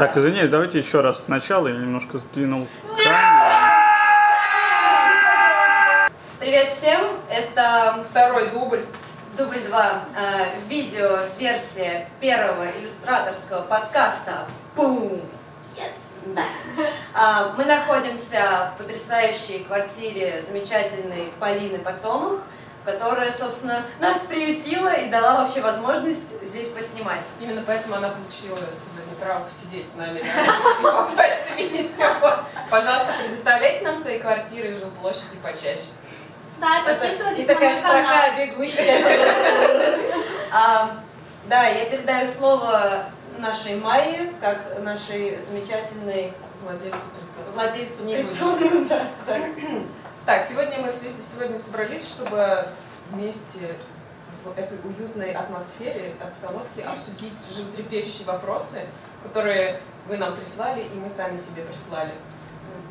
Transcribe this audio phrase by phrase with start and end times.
[0.00, 1.68] Так, извиняюсь, давайте еще раз сначала.
[1.68, 2.66] Я немножко сдвинул.
[6.38, 7.18] Привет всем!
[7.28, 8.86] Это Второй дубль.
[9.36, 10.04] дубль 2,
[10.68, 15.20] видео версия первого иллюстраторского подкаста Бум!
[15.76, 16.34] Yes!
[17.12, 22.40] А, Мы находимся в потрясающей квартире замечательной Полины Подсолнух,
[22.84, 27.26] которая, собственно, нас приютила и дала вообще возможность здесь поснимать.
[27.40, 31.90] Именно поэтому она получила сегодня право посидеть с нами и попасть видеть.
[32.70, 35.88] Пожалуйста, предоставляйте нам свои квартиры и жилплощади почаще.
[36.60, 39.04] Да, Это- подписывайтесь и на такая строка бегущая.
[40.52, 40.90] А,
[41.48, 43.06] Да, я передаю слово
[43.38, 47.52] нашей Майе, как нашей замечательной Владельцу притона.
[47.54, 48.56] владельцу Не буду.
[48.56, 49.06] притона.
[49.26, 49.38] Да,
[50.26, 50.46] так.
[50.48, 52.68] Сегодня мы все здесь сегодня собрались, чтобы
[53.10, 53.76] вместе
[54.44, 58.86] в этой уютной атмосфере, обстановке обсудить животрепещущие вопросы,
[59.22, 62.12] которые вы нам прислали и мы сами себе прислали.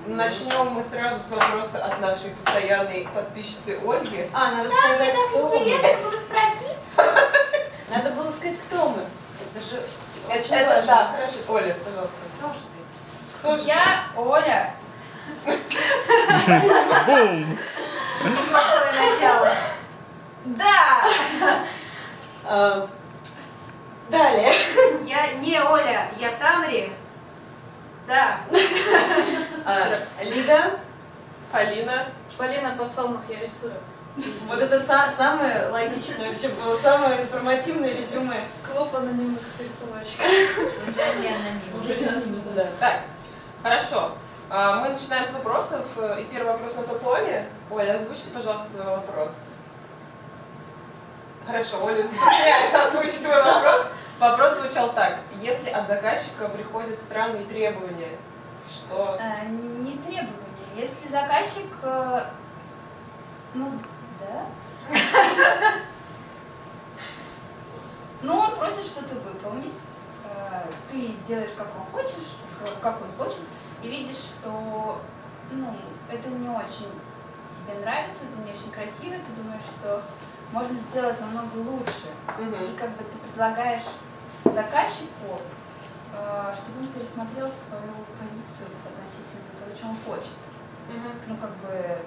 [0.07, 4.29] Начнем мы сразу с вопроса от нашей постоянной подписчицы Ольги.
[4.33, 5.67] А, надо Да, сказать, мне кто так мы.
[5.69, 6.83] интересно было спросить.
[7.89, 9.03] Надо было сказать, кто мы.
[9.03, 9.81] Это же
[10.27, 10.85] очень Это, важно.
[10.87, 11.33] да, хорошо.
[11.47, 12.15] Оля, пожалуйста.
[12.37, 13.39] Кто же ты?
[13.39, 13.63] Кто же?
[13.63, 14.75] Я Оля.
[17.05, 17.57] Бум!
[18.49, 19.51] Плохое начало.
[20.45, 21.03] Да.
[22.45, 22.89] А,
[24.09, 24.51] Далее.
[25.05, 26.91] Я не Оля, я Тамри.
[28.07, 28.39] Да.
[29.65, 30.79] А, Лида.
[31.51, 32.05] Полина.
[32.37, 33.73] Полина Подсолнух, я рисую.
[34.47, 38.41] Вот это са- самое логичное вообще было, самое информативное резюме.
[38.65, 40.25] Клуб анонимных рисовальщиков.
[41.81, 42.65] Уже не аноним, да.
[42.79, 43.01] Так,
[43.61, 44.13] хорошо.
[44.49, 45.85] А, Мы начинаем с вопросов.
[46.19, 47.45] И первый вопрос у нас от Оли.
[47.69, 49.45] Оля, озвучьте, пожалуйста, свой вопрос.
[51.45, 53.85] Хорошо, Оля стесняется озвучить свой вопрос.
[54.19, 55.19] Вопрос звучал так.
[55.41, 58.17] Если от заказчика приходят странные требования,
[58.67, 59.17] что...
[59.19, 60.33] Э, Не требования.
[60.75, 62.21] Если заказчик, э,
[63.53, 63.71] ну
[64.19, 64.95] да.
[68.21, 69.75] Ну, он просит что-то выполнить.
[70.25, 72.35] Э, Ты делаешь, как он хочешь,
[72.81, 73.39] как он хочет,
[73.81, 75.01] и видишь, что
[75.51, 75.75] ну,
[76.11, 76.91] это не очень
[77.51, 80.03] тебе нравится, это не очень красиво, ты думаешь, что
[80.51, 82.09] можно сделать намного лучше.
[82.37, 82.75] И Мгм.
[82.77, 83.85] как бы ты предлагаешь
[84.45, 85.41] заказчику,
[86.13, 90.33] э, чтобы он пересмотрел свою позицию относительно того, что он хочет.
[90.89, 91.11] Мгм.
[91.27, 91.97] Ну, как бы...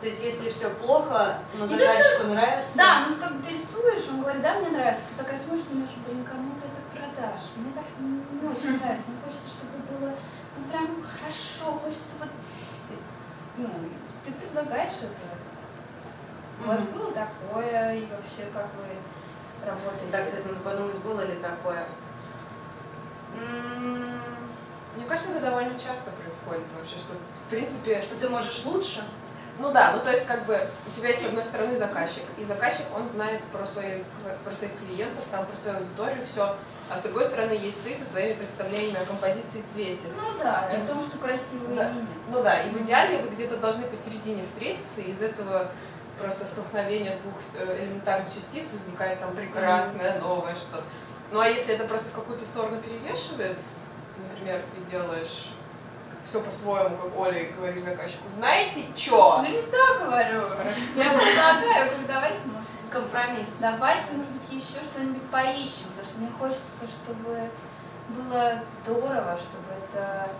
[0.00, 2.76] То есть, если все плохо, но заказчику нравится.
[2.76, 5.02] Да, ну, как бы ты рисуешь, он говорит, да, мне нравится.
[5.08, 6.50] Ты такая смотришь, думаешь, блин, кому
[7.16, 7.56] продашь?
[7.56, 9.10] Мне так не очень нравится.
[9.10, 10.12] Мне хочется, чтобы было
[10.56, 12.28] ну, прям хорошо, хочется вот...
[13.58, 13.68] Ну,
[14.24, 16.64] ты предлагаешь это.
[16.64, 20.12] У вас было такое, и вообще как вы работаете?
[20.12, 21.86] Так, кстати, надо подумать, было ли такое.
[24.96, 29.04] Мне кажется, это довольно часто происходит вообще, что, в принципе, Что ты можешь лучше?
[29.58, 32.42] Ну да, ну то есть как бы у тебя есть с одной стороны заказчик, и
[32.44, 34.04] заказчик, он знает про своих,
[34.44, 36.54] про своих клиентов, там про свою аудиторию, все,
[36.90, 40.08] а с другой стороны есть ты со своими представлениями о композиции и цвете.
[40.14, 41.88] Ну да, И и в том, что красивые Да.
[41.90, 42.06] линии.
[42.28, 45.68] Ну да, и в идеале вы где-то должны посередине встретиться, и из этого
[46.20, 50.84] просто столкновения двух э, элементарных частиц возникает там прекрасное, новое что-то.
[51.32, 53.56] Ну а если это просто в какую-то сторону перевешивает,
[54.30, 55.50] например, ты делаешь
[56.26, 59.42] все по-своему, как Оля, и говоришь заказчику, знаете что?
[59.42, 60.42] Ну не то говорю.
[60.96, 63.58] Я предлагаю, как давайте, может, Компромисс.
[63.60, 67.50] давайте, может быть, еще что-нибудь поищем, потому что мне хочется, чтобы
[68.08, 70.30] было здорово, чтобы это...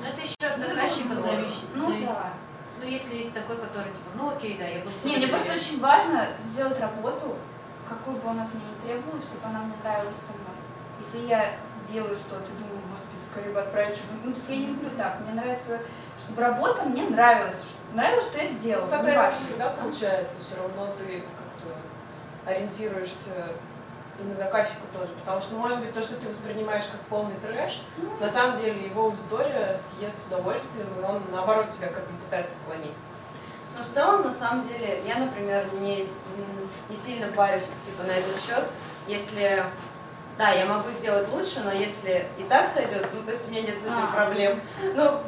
[0.00, 1.68] Но это еще от Ну, это заказчика зависит.
[1.74, 2.32] Ну да.
[2.80, 5.80] Ну, если есть такой, который типа, ну окей, да, я буду Не, мне просто очень
[5.80, 7.36] важно сделать работу,
[7.86, 10.56] какой бы она от меня ни требовала, чтобы она мне нравилась самой.
[10.98, 11.52] Если я
[11.90, 14.12] делаю что-то, думаю, господи, скорее бы отправить, чтобы...
[14.24, 15.20] Ну, то есть я не люблю так.
[15.20, 15.80] Мне нравится,
[16.18, 17.76] чтобы работа мне нравилась.
[17.92, 18.84] Нравилось, что я сделала.
[18.84, 19.38] Ну, так не это важно.
[19.38, 23.54] всегда получается, все равно ты как-то ориентируешься
[24.18, 27.82] и на заказчика тоже, потому что, может быть, то, что ты воспринимаешь как полный трэш,
[27.96, 32.16] Ну, на самом деле его аудитория съест с удовольствием, и он, наоборот, тебя как бы
[32.24, 32.96] пытается склонить.
[33.76, 36.06] Но в целом, на самом деле, я, например, не,
[36.88, 38.64] не сильно парюсь типа, на этот счет.
[39.08, 39.64] Если,
[40.38, 43.62] да, я могу сделать лучше, но если и так сойдет, ну, то есть у меня
[43.62, 44.12] нет с этим А.
[44.14, 44.60] проблем.
[44.94, 45.20] Ну,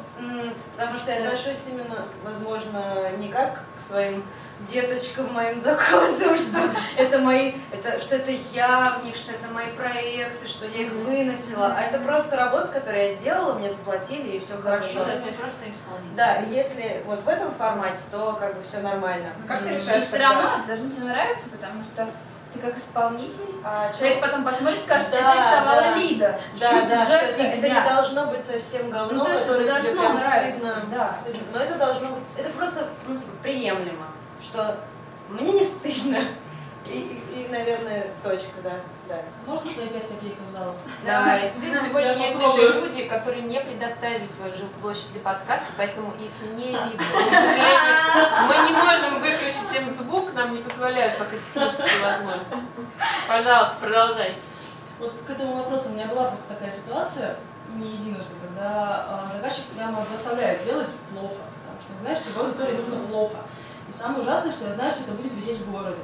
[0.75, 4.23] потому что я отношусь именно, возможно, не как к своим
[4.61, 6.59] деточкам, моим заказам, что
[6.97, 10.91] это мои, это, что это я в них, что это мои проекты, что я их
[10.91, 15.05] выносила, а это просто работа, которую я сделала, мне заплатили, и все хорошо.
[15.05, 16.15] Да, ты просто исполнитель.
[16.15, 19.29] Да, если вот в этом формате, то как бы все нормально.
[19.39, 20.03] Ну, как ты решаешь?
[20.03, 22.09] И все равно это должно тебе нравиться, потому что
[22.53, 25.95] ты как исполнитель, а человек потом посмотрит и скажет, Да, это рисовала да.
[25.95, 26.39] Лида.
[26.59, 29.81] Да, Что да, что это, это не должно быть совсем говно, Ну, то есть которое
[29.81, 31.09] тебе прям нравиться, стыдно, да.
[31.09, 31.41] стыдно.
[31.53, 34.07] Но это должно быть, это просто, ну, типа, приемлемо,
[34.41, 34.77] что
[35.29, 36.19] мне не стыдно.
[36.87, 36.99] И,
[37.33, 38.71] и, и, наверное, точка, да.
[39.07, 39.21] Да.
[39.45, 40.75] Можно свои пять копеек в зал?
[41.05, 41.49] Давай.
[41.49, 42.67] Здесь сегодня Я есть попробую.
[42.67, 46.89] еще люди, которые не предоставили свою жилплощадь для подкаста, поэтому их не видно.
[46.89, 52.57] К сожалению, Мы не можем выключить им звук, нам не позволяют пока технические возможности.
[53.27, 54.41] Пожалуйста, продолжайте.
[54.99, 57.35] Вот к этому вопросу у меня была просто такая ситуация,
[57.75, 62.95] не единожды, когда а, заказчик прямо заставляет делать плохо, потому что знаешь, что аудитории нужно
[63.07, 63.35] плохо.
[63.89, 66.01] И самое ужасное, что я знаю, что это будет висеть в городе.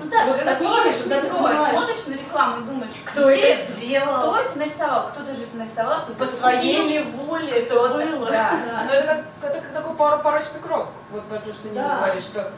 [0.00, 3.40] Ну да, Вот когда ты едешь в метро смотришь на рекламу и думаешь, Кто где
[3.54, 4.18] это сделал?
[4.20, 5.08] Кто это нарисовал?
[5.08, 8.30] Кто-то же это нарисовал, кто-то По это своей ли воле это было?
[8.30, 8.50] Да.
[8.70, 8.84] Да.
[8.84, 9.06] Но это
[9.40, 11.96] как, это как такой пор- порочный крок, вот про то, что Нина Да.
[11.96, 12.52] говорит, что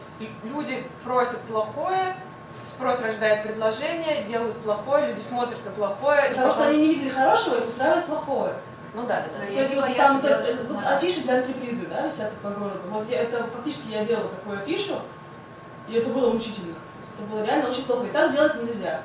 [0.44, 2.14] люди просят плохое,
[2.62, 6.72] спрос рождает предложение, делают плохое, люди смотрят на плохое, и Потому что потом...
[6.74, 8.52] они не видели хорошего и устраивают плохое.
[8.92, 9.46] Ну да, да, да.
[9.54, 12.80] То есть вот там это- что-то вот афиши для антрепризы, да, висят по городу.
[12.90, 14.96] Вот я, это фактически я делала такую афишу,
[15.88, 16.74] и это было мучительно.
[17.18, 18.06] Это было реально очень плохо.
[18.06, 19.02] И так делать нельзя.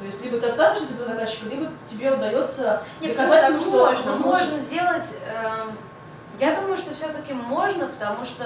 [0.00, 3.70] То есть либо ты отказываешься от этого заказчика, либо тебе удается Нет, доказать ему, что
[3.70, 5.18] можно, возможно, можно делать.
[5.26, 5.72] эм,
[6.38, 8.44] я думаю, что все-таки можно, потому что,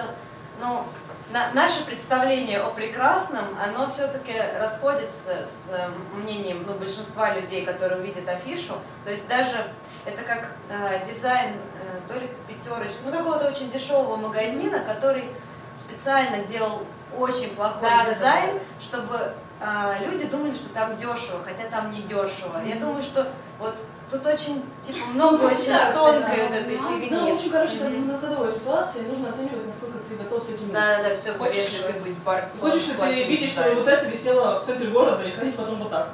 [0.61, 0.83] ну,
[1.31, 8.01] на- наше представление о прекрасном, оно все-таки расходится с эм, мнением ну, большинства людей, которые
[8.01, 8.75] увидят афишу.
[9.05, 9.67] То есть даже
[10.07, 15.29] это как э, дизайн э, то ли пятерочки, ну какого-то очень дешевого магазина, который
[15.75, 16.87] специально делал
[17.19, 21.91] очень плохой Да, да, да, дизайн, чтобы а, люди думали, что там дешево, хотя там
[21.91, 22.61] не дешево.
[22.65, 23.29] Я думаю, что
[23.59, 23.79] вот
[24.11, 26.89] тут очень типа много Ну, очень да, тонкой кстати, вот этой да.
[26.89, 27.09] фигни.
[27.11, 28.07] Ну, очень, короче, Мгм.
[28.07, 31.33] бы находовая ситуация, и нужно оценивать, насколько ты готов с этим Да, да, да, все
[31.35, 34.89] Хочешь ли ты быть борцом Хочешь ли ты видеть, что вот это висело в центре
[34.89, 36.11] города и ходить потом вот так?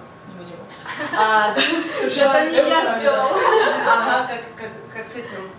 [1.16, 1.61] А, да.
[1.61, 3.31] Это не я сделала.
[3.87, 5.50] Ага, как, как, как с этим.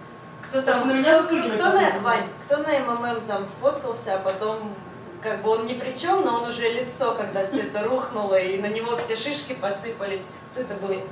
[0.50, 2.00] Кто там, на меня кто, кто, кто на.
[2.00, 4.74] Вань, кто на МММ там сфоткался, а потом
[5.22, 8.58] как бы он ни при чем, но он уже лицо, когда все это рухнуло, и
[8.58, 10.28] на него все шишки посыпались.
[10.52, 10.90] Кто это был?
[10.90, 11.06] Довгань?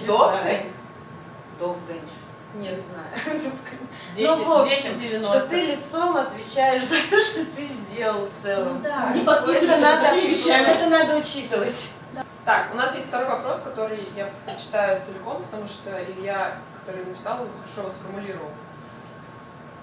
[0.00, 0.62] знаю.
[1.58, 2.10] Довгань.
[2.54, 3.52] Не знаю.
[4.14, 8.24] дети, ну, в общем, дети 90 что ты лицом отвечаешь за то, что ты сделал
[8.24, 8.80] в целом.
[8.80, 9.12] Да.
[9.12, 11.90] Не подписывайся на надо, это надо учитывать.
[12.44, 17.38] Так, у нас есть второй вопрос, который я прочитаю целиком, потому что Илья, который написал,
[17.56, 18.50] хорошо сформулировал.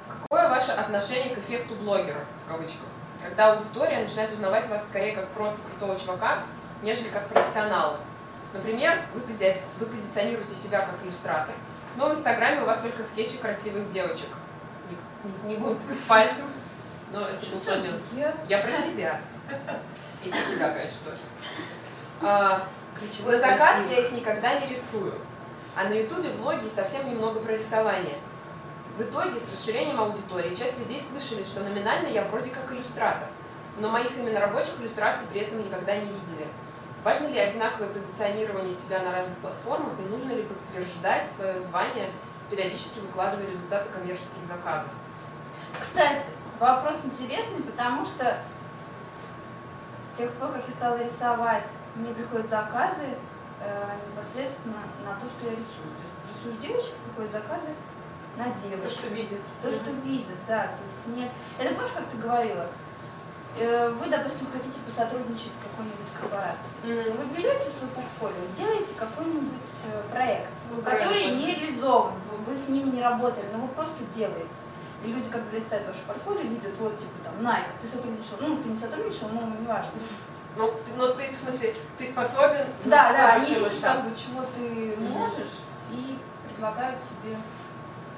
[0.08, 2.82] Какое ваше отношение к эффекту блогера, в кавычках?
[3.24, 6.44] Когда аудитория начинает узнавать вас скорее как просто крутого чувака,
[6.82, 8.00] нежели как профессионала.
[8.54, 11.56] Например, вы, пози- вы позиционируете себя как иллюстратор,
[11.96, 14.28] но в Инстаграме у вас только скетчи красивых девочек.
[15.46, 16.50] Не, не, не тыкать пальцем,
[17.12, 17.92] но это Соня.
[18.16, 19.20] Я- Я про себя.
[20.26, 21.22] И про тебя, конечно, тоже.
[22.22, 22.68] А,
[23.00, 25.14] Ключевой на заказ я их никогда не рисую.
[25.76, 28.18] А на ютубе влоги совсем немного про рисование.
[28.96, 33.28] В итоге с расширением аудитории часть людей слышали, что номинально я вроде как иллюстратор,
[33.80, 36.48] но моих именно рабочих иллюстраций при этом никогда не видели.
[37.04, 42.12] Важно ли одинаковое позиционирование себя на разных платформах и нужно ли подтверждать свое звание,
[42.52, 44.92] периодически выкладывая результаты коммерческих заказов?
[45.80, 46.26] Кстати,
[46.60, 48.38] вопрос интересный, потому что
[50.02, 51.66] с тех пор, как я стала рисовать,
[51.96, 53.06] мне приходят заказы
[53.62, 55.90] э, непосредственно на то, что я рисую.
[55.98, 57.70] То есть рисуешь девочек, приходят заказы
[58.38, 58.92] на То, девочек.
[58.92, 59.42] что видит.
[59.62, 60.64] То, что видят, да.
[60.64, 61.30] То есть нет.
[61.60, 62.68] Это помнишь, как ты говорила?
[63.60, 67.12] Э, Вы, допустим, хотите посотрудничать с какой-нибудь корпорацией.
[67.12, 72.14] Вы берете свой портфолио, делаете какой-нибудь э, проект, Ну, который проект, не реализован,
[72.48, 74.56] вы- с ними не работали, но вы просто делаете.
[75.04, 78.70] И люди, когда листают ваше портфолио, видят, вот, типа, там, Nike, ты сотрудничал, ну, ты
[78.70, 79.92] не сотрудничал, ну, неважно.
[80.58, 82.66] Ну, ты, но ты, в смысле, ты способен?
[82.86, 86.18] Да, на да, такой они видят, как бы, чего ты можешь, и
[86.48, 87.38] предлагают тебе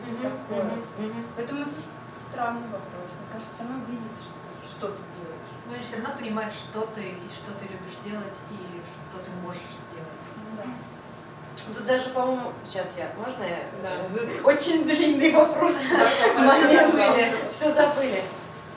[0.05, 0.63] Мгм, такое.
[0.63, 1.25] мгм, мгм.
[1.35, 1.71] Поэтому это
[2.17, 3.07] странный вопрос.
[3.19, 5.51] Мне кажется, все равно видят, что, что ты делаешь.
[5.65, 9.29] Ну, они все равно понимают, что ты, и что ты любишь делать, и что ты
[9.45, 10.25] можешь сделать.
[10.35, 11.73] Ну, да.
[11.77, 13.59] Тут даже, по-моему, сейчас я, можно я?
[13.81, 14.01] Да.
[14.43, 15.75] Очень длинный вопрос.
[15.89, 18.23] Хорошо, забыли, все забыли.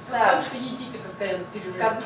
[0.06, 1.80] Потому Так, что едите постоянно в перерыве.
[1.80, 2.00] как-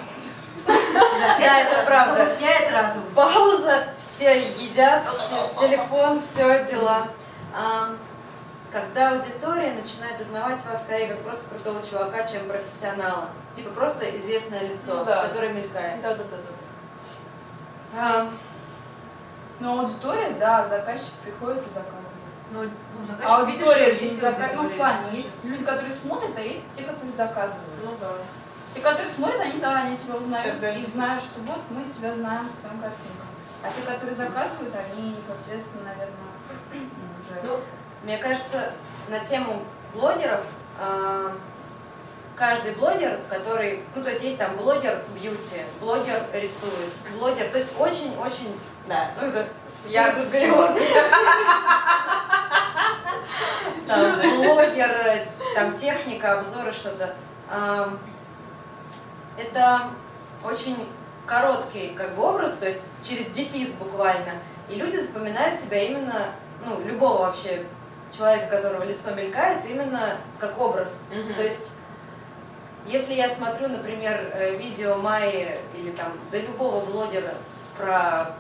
[1.21, 2.25] Да, это правда.
[2.25, 3.03] Замутняет разум.
[3.15, 5.05] Пауза, все едят,
[5.59, 7.09] телефон, все дела.
[7.55, 7.95] А,
[8.73, 13.29] Когда аудитория начинает узнавать вас скорее как просто крутого чувака, чем профессионала.
[13.53, 15.27] Типа просто известное лицо, Ну да.
[15.27, 16.00] которое мелькает.
[16.03, 18.00] Да, да, да, да.
[18.00, 18.29] А,
[19.59, 21.97] Но аудитория, да, заказчик приходит и заказывает.
[22.53, 22.71] Ну, ну,
[23.03, 24.55] А заказчик, аудитория видишь, же есть заказывает.
[24.55, 24.77] Ну, в аудитория.
[24.79, 27.85] плане, есть люди, которые смотрят, а есть те, которые заказывают.
[27.85, 28.09] Ну да.
[28.75, 32.49] Те, которые смотрят, они, да, они тебя узнают и знают, что вот мы тебя знаем
[32.49, 33.27] по твоим картинкам.
[33.62, 36.17] А те, которые заказывают, они непосредственно, наверное,
[36.73, 36.81] ну,
[37.21, 37.47] уже...
[37.47, 37.61] Ну,
[38.05, 38.73] мне кажется,
[39.09, 40.45] на тему блогеров
[40.81, 41.33] а,
[42.37, 47.73] каждый блогер, который, ну, то есть есть там блогер бьюти, блогер рисует, блогер, то есть
[47.79, 48.59] очень-очень,
[48.89, 49.47] да, ну, это
[49.87, 50.71] Я- тут перевод.
[53.87, 57.15] Там блогер, там техника, обзоры, что-то.
[59.37, 59.83] А, Это
[60.45, 60.89] очень
[61.27, 64.33] короткий как бы образ, то есть через дефис буквально.
[64.69, 66.27] И люди запоминают тебя именно,
[66.65, 67.65] ну, любого вообще
[68.11, 71.05] человека, которого лицо мелькает, именно как образ.
[71.11, 71.35] Мгм.
[71.35, 71.73] То есть,
[72.87, 77.35] если я смотрю, например, э, видео Майи или там, да любого блогера
[77.77, 78.33] про...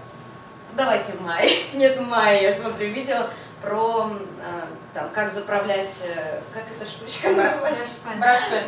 [0.76, 1.66] Давайте Майи.
[1.74, 3.26] Нет, Майи, я смотрю видео
[3.62, 4.62] про э,
[4.94, 6.02] там, как заправлять...
[6.04, 7.94] э, Как эта штучка называется?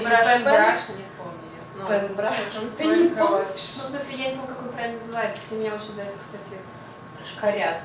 [0.02, 0.96] Брашпен Брашпен.
[1.82, 2.36] Ну, Пен-браш.
[2.60, 3.46] он Ты не помнишь?
[3.48, 5.42] Ну, в смысле, я не помню, как он правильно называется.
[5.44, 6.60] Все меня очень за это, кстати,
[7.40, 7.82] корят.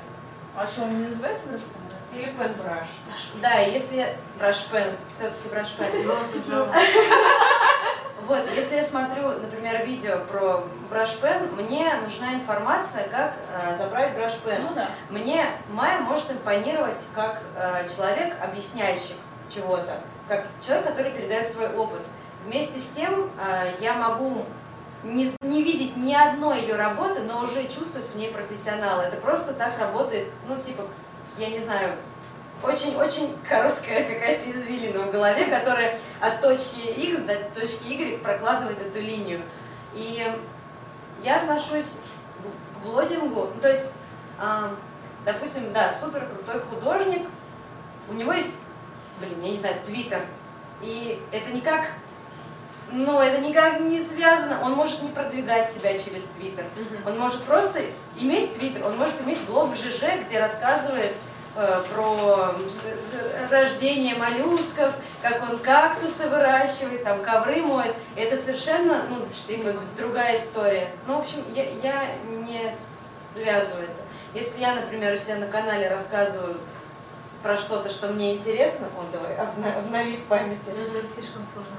[0.55, 1.81] А что, он не называется брашпом?
[2.13, 2.87] Или пен-браш.
[3.41, 4.17] Да, если...
[4.39, 5.85] Брашпен, все-таки брашпен.
[8.27, 14.63] Вот, если я смотрю, например, видео про брашпен, мне нужна информация, как э, заправить брашпен.
[14.63, 14.87] Ну да.
[15.09, 19.15] Мне Майя может импонировать как э, человек, объясняющий
[19.49, 22.01] чего-то, как человек, который передает свой опыт.
[22.47, 24.45] Вместе с тем э, я могу
[25.03, 29.01] не, не видеть ни одной ее работы, но уже чувствовать в ней профессионала.
[29.01, 30.85] Это просто так работает, ну типа,
[31.37, 31.95] я не знаю,
[32.63, 39.01] очень-очень короткая какая-то извилина в голове, которая от точки X до точки Y прокладывает эту
[39.01, 39.41] линию.
[39.93, 40.25] И
[41.25, 41.99] я отношусь
[42.73, 43.93] к блогингу, ну, то есть,
[44.39, 44.73] а,
[45.25, 47.27] допустим, да, супер крутой художник,
[48.09, 48.53] у него есть,
[49.19, 50.21] блин, я не знаю, твиттер,
[50.81, 51.87] и это никак,
[52.91, 56.65] ну, это никак не связано, он может не продвигать себя через твиттер,
[57.05, 57.79] он может просто
[58.17, 61.13] иметь твиттер, он может иметь блог в ЖЖ, где рассказывает
[61.55, 67.95] э, про э, рождение моллюсков, как он кактусы выращивает, там ковры моет.
[68.15, 69.17] Это совершенно, ну,
[69.47, 70.89] типа, другая история.
[71.07, 72.03] Ну, в общем, я, я
[72.45, 74.01] не связываю это.
[74.33, 76.57] Если я, например, у себя на канале рассказываю
[77.43, 81.77] про что-то, что мне интересно, он давай, обна- обнови в памяти, Это слишком сложно.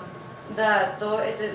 [0.57, 1.55] Да, то это...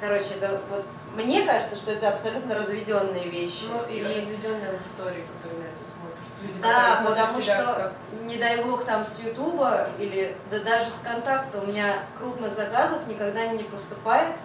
[0.00, 0.84] Короче, это вот...
[1.16, 3.64] Мне кажется, что это абсолютно разведенные вещи.
[3.68, 6.18] Ну, и И- разведенная аудитория, которая на это смотрит.
[6.42, 8.22] Люди, Да, которые смотрят потому тебя что, как...
[8.22, 13.08] не дай бог, там с Ютуба или да даже с контакта у меня крупных заказов
[13.08, 14.36] никогда не поступает,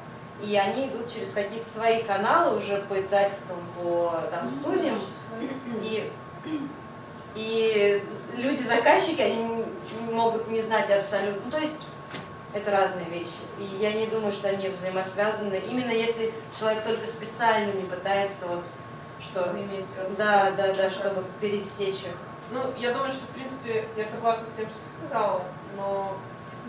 [0.41, 4.99] и они идут через какие-то свои каналы уже по издательствам, по там, студиям,
[5.83, 6.11] и,
[7.35, 8.03] и
[8.37, 9.65] люди-заказчики, они
[10.11, 11.85] могут не знать абсолютно, ну, то есть
[12.53, 17.71] это разные вещи, и я не думаю, что они взаимосвязаны, именно если человек только специально
[17.71, 18.65] не пытается вот
[19.19, 19.39] что...
[19.39, 19.87] заиметь.
[20.17, 22.15] Да, да, да, Мне чтобы пересечь их.
[22.51, 25.43] Ну, я думаю, что, в принципе, я согласна с тем, что ты сказала,
[25.75, 26.15] но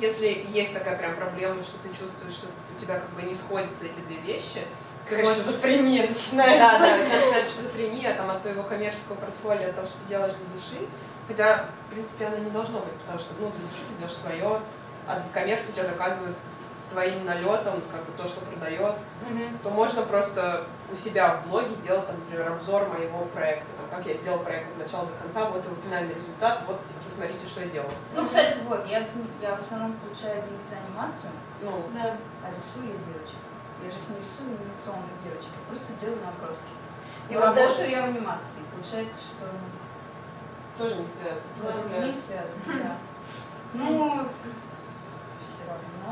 [0.01, 3.85] если есть такая прям проблема, что ты чувствуешь, что у тебя как бы не сходятся
[3.85, 4.63] эти две вещи,
[5.11, 6.79] можешь- шизофрения Да, начинается.
[6.79, 10.33] да, у тебя начинается шизофрения там, от твоего коммерческого портфолио, от того, что ты делаешь
[10.33, 10.89] для души.
[11.29, 14.61] Хотя, в принципе, оно не должно быть, потому что ну, для души ты делаешь свое,
[15.07, 16.37] а для коммерции у тебя заказывают
[16.75, 18.97] с твоим налетом, как бы то, что продает,
[19.31, 19.59] Мгм.
[19.63, 24.05] то можно просто у себя в блоге делать, там, например, обзор моего проекта, там, как
[24.07, 27.61] я сделал проект от начала до конца, вот его финальный результат, вот, типа, посмотрите, что
[27.61, 27.89] я делал.
[28.17, 28.99] Ну, кстати, вот, я,
[29.41, 31.31] я в основном получаю деньги за анимацию,
[31.63, 32.17] Ну, Да.
[32.43, 33.39] а рисую я девочек.
[33.83, 36.73] Я же их не рисую анимационных девочек, я просто делаю наброски.
[37.31, 38.61] И Ну, вот работаю я в анимации.
[38.75, 39.47] Получается, что
[40.77, 41.47] тоже не связано.
[41.63, 42.97] ну, Я- не связано, да.
[43.75, 44.29] Ну.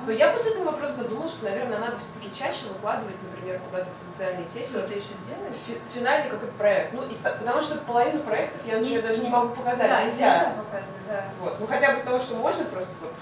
[0.06, 3.94] Но я после этого вопроса задумалась, что, наверное, надо все-таки чаще выкладывать, например, куда-то в
[3.96, 4.68] социальные сети.
[4.68, 5.54] Что Вот ты еще делаешь?
[5.66, 6.92] фи- финальный какой-то проект.
[6.92, 10.54] Ну, и потому что половину проектов я, например, Не даже не могу показать, да, нельзя.
[10.56, 11.24] показывать, да.
[11.40, 11.60] Вот.
[11.60, 13.12] Ну, хотя бы с того, что можно, просто вот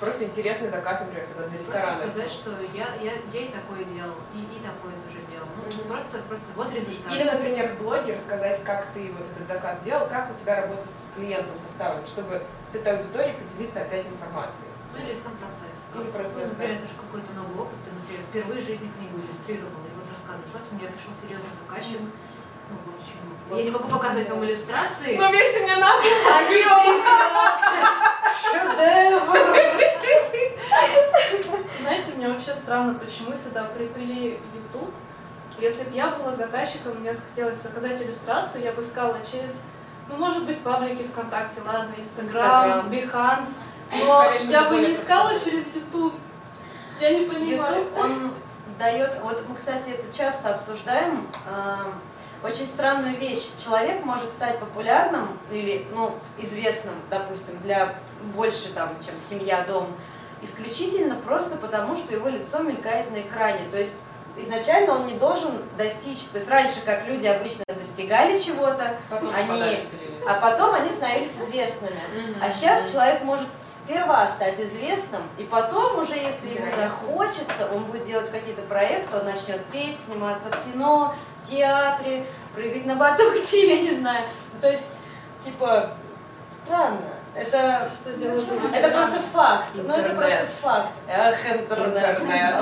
[0.00, 2.00] просто интересный заказ, например, когда для Просто ресторана.
[2.10, 5.46] сказать, что я, я, я и такое делал, и, и такое тоже делал.
[5.56, 5.88] Ну, Мгм.
[5.88, 7.12] просто, просто вот результат.
[7.12, 10.86] Или, например, в блоге рассказать, как ты вот этот заказ делал, как у тебя работа
[10.86, 14.69] с клиентом поставлена, чтобы с этой аудиторией поделиться опять информацией.
[15.02, 15.76] Или сам процесс.
[15.94, 17.78] Или процесс, например, это же какой-то новый опыт.
[17.84, 21.50] Ты, например, впервые в жизни книгу иллюстрировала, и вот рассказываешь, вот у меня пришел серьезный
[21.50, 22.00] заказчик,
[22.70, 23.18] ну, в общем,
[23.58, 25.16] я не могу показывать вам иллюстрации.
[25.16, 25.90] Но верьте мне на
[26.38, 27.82] Они прекрасны!
[28.40, 29.56] Шедевр!
[31.80, 34.94] Знаете, мне вообще странно, почему сюда припили YouTube.
[35.58, 39.62] Если бы я была заказчиком, мне захотелось заказать иллюстрацию, я бы искала через,
[40.08, 42.26] ну, может быть, паблики ВКонтакте, ладно, Инстаграм,
[42.86, 42.90] Инстаграм.
[43.92, 46.14] Но я бы не искала через YouTube.
[47.00, 47.84] Я не понимаю.
[47.84, 48.34] YouTube, он
[48.78, 51.26] дает, вот мы, кстати, это часто обсуждаем,
[52.42, 53.50] очень странную вещь.
[53.62, 57.94] Человек может стать популярным или, ну, известным, допустим, для
[58.34, 59.88] больше, там, чем семья, дом,
[60.42, 63.68] исключительно просто потому, что его лицо мелькает на экране.
[63.70, 64.02] То есть
[64.40, 69.84] изначально он не должен достичь, то есть раньше, как люди обычно достигали чего-то, они,
[70.22, 72.00] в а потом они становились известными.
[72.42, 78.04] А сейчас человек может сперва стать известным, и потом уже, если ему захочется, он будет
[78.04, 83.98] делать какие-то проекты, он начнет петь, сниматься в кино, театре, прыгать на батуте, я не
[83.98, 84.24] знаю.
[84.60, 85.02] То есть,
[85.38, 85.92] типа,
[86.62, 87.14] странно.
[87.34, 88.76] Это, Что люди?
[88.76, 89.66] это просто факт.
[89.74, 90.16] Ну, это Интернет.
[90.16, 90.92] просто факт.
[91.06, 92.20] Эх, интернет.
[92.20, 92.54] Интернет.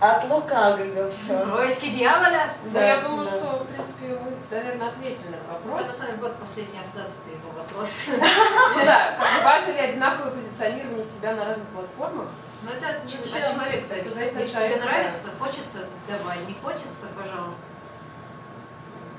[0.00, 1.44] От лукавого все.
[1.44, 2.50] Происки дьяволя.
[2.72, 5.86] Ну, я думаю, что, в принципе, вы, наверное, ответили на этот вопрос.
[5.86, 8.12] на самом деле, вот последний абзац твоего вопроса.
[8.76, 12.28] Ну да, как бы важно ли одинаковое позиционирование себя на разных платформах?
[12.62, 13.94] Но это от, от человека.
[13.94, 15.78] Это зависит от Если человека, тебе нравится, хочется,
[16.08, 16.38] давай.
[16.46, 17.60] Не хочется, пожалуйста,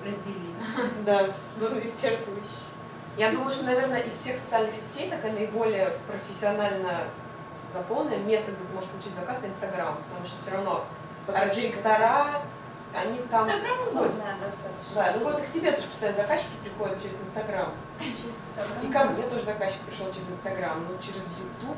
[0.04, 0.56] раздели.
[1.06, 2.72] Да, ну, исчерпывающе.
[3.18, 7.10] Я думаю, что, наверное, из всех социальных сетей такая наиболее профессионально
[7.74, 10.86] заполненное место, где ты можешь получить заказ, это Инстаграм, потому что все равно
[11.28, 12.42] арт-директора,
[12.94, 13.48] они там...
[13.48, 14.96] Инстаграм удобная достаточно.
[14.96, 17.74] Да, ну вот и к тебе тоже постоянно заказчики приходят через Инстаграм.
[18.00, 18.84] Через Инстаграм.
[18.84, 21.78] И ко мне тоже заказчик пришел через Инстаграм, но через Ютуб,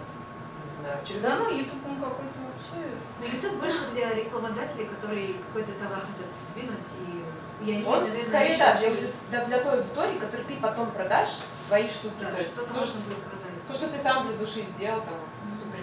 [0.65, 1.21] не знаю, через...
[1.21, 2.81] Да, ну YouTube он какой-то вообще...
[3.19, 7.25] Но YouTube больше для рекламодателей, которые какой-то товар хотят продвинуть, и
[7.65, 8.89] я не Он наверное, скорее, да, для,
[9.29, 12.13] для, для той аудитории, которой ты потом продашь свои штуки.
[12.19, 13.67] Да, то есть что-то то, что, можно будет продать.
[13.67, 15.13] то, что ты сам для души сделал, там,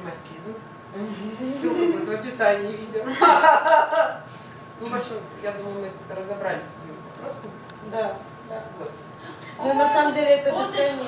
[0.01, 0.55] супрематизм.
[1.61, 3.05] Ссылка будет в описании видео.
[4.81, 7.51] Ну, в общем, я думаю, мы разобрались с этим вопросом.
[7.93, 8.17] Да,
[8.49, 8.65] да.
[8.79, 8.93] Вот.
[9.59, 11.03] Ну, на самом деле это бесконечно.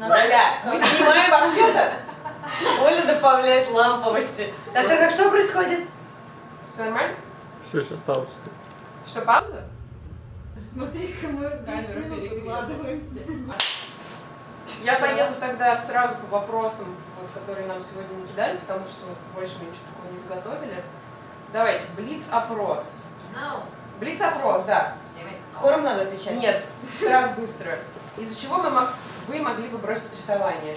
[0.00, 1.92] Оля, мы снимаем вообще-то.
[2.80, 4.54] Оля добавляет ламповости.
[4.72, 5.88] Так, а как что происходит?
[6.72, 7.16] Все нормально?
[7.68, 8.28] Все, сейчас пауза.
[9.04, 9.64] Что, пауза?
[10.74, 13.20] Смотри-ка, мы в 10 10 минут укладываемся.
[14.84, 19.66] Я поеду тогда сразу по вопросам, вот, которые нам сегодня накидали, потому что больше мы
[19.66, 20.84] ничего такого не заготовили.
[21.52, 22.84] Давайте, блиц-опрос.
[23.34, 23.62] No.
[23.98, 24.94] Блиц-опрос, да.
[25.54, 26.34] Хором надо отвечать?
[26.34, 26.66] Нет,
[27.00, 27.78] сразу быстро.
[28.18, 28.90] Из-за чего мы мог-
[29.28, 30.76] вы могли бы бросить рисование?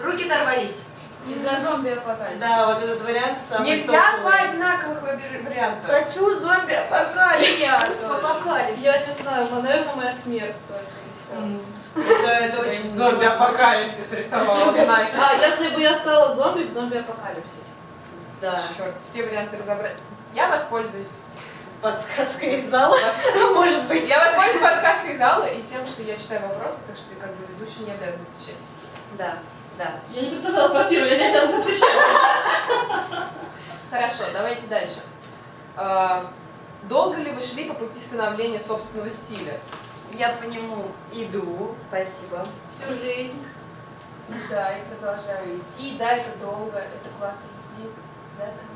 [0.00, 0.82] Руки дорвались.
[1.28, 2.40] Из-за зомби апокалипсиса.
[2.40, 4.20] Да, вот этот вариант самый Нельзя топовый.
[4.22, 5.86] два одинаковых варианта.
[5.86, 8.02] Хочу зомби апокалипсис.
[8.02, 8.82] Апокалипсис.
[8.82, 11.60] Я не знаю, но, наверное, моя смерть только и все.
[11.94, 15.14] Это, это очень зомби-апокалипсис рисовала знаки.
[15.16, 17.56] А если бы я стала зомби в зомби-апокалипсисе?
[18.40, 18.60] Да.
[18.76, 19.96] Черт, все варианты разобрать.
[20.34, 21.18] Я воспользуюсь.
[21.80, 22.96] Подсказка из зала.
[23.54, 24.08] Может быть.
[24.08, 27.80] Я воспользуюсь подсказкой зала и тем, что я читаю вопросы, так что как бы ведущий
[27.80, 28.56] не обязан отвечать.
[29.18, 29.34] Да,
[29.76, 29.90] да.
[30.10, 31.88] Я не представляла квартиру, я не обязана отвечать.
[33.90, 35.00] Хорошо, давайте дальше.
[35.76, 36.30] А,
[36.84, 39.60] Долго ли вы шли по пути становления собственного стиля?
[40.12, 41.74] Я по нему иду.
[41.88, 42.44] Спасибо.
[42.70, 43.42] Всю жизнь.
[44.50, 45.96] Да, и продолжаю идти.
[45.98, 47.90] Да, это долго, это класс везде.
[48.38, 48.68] Да, там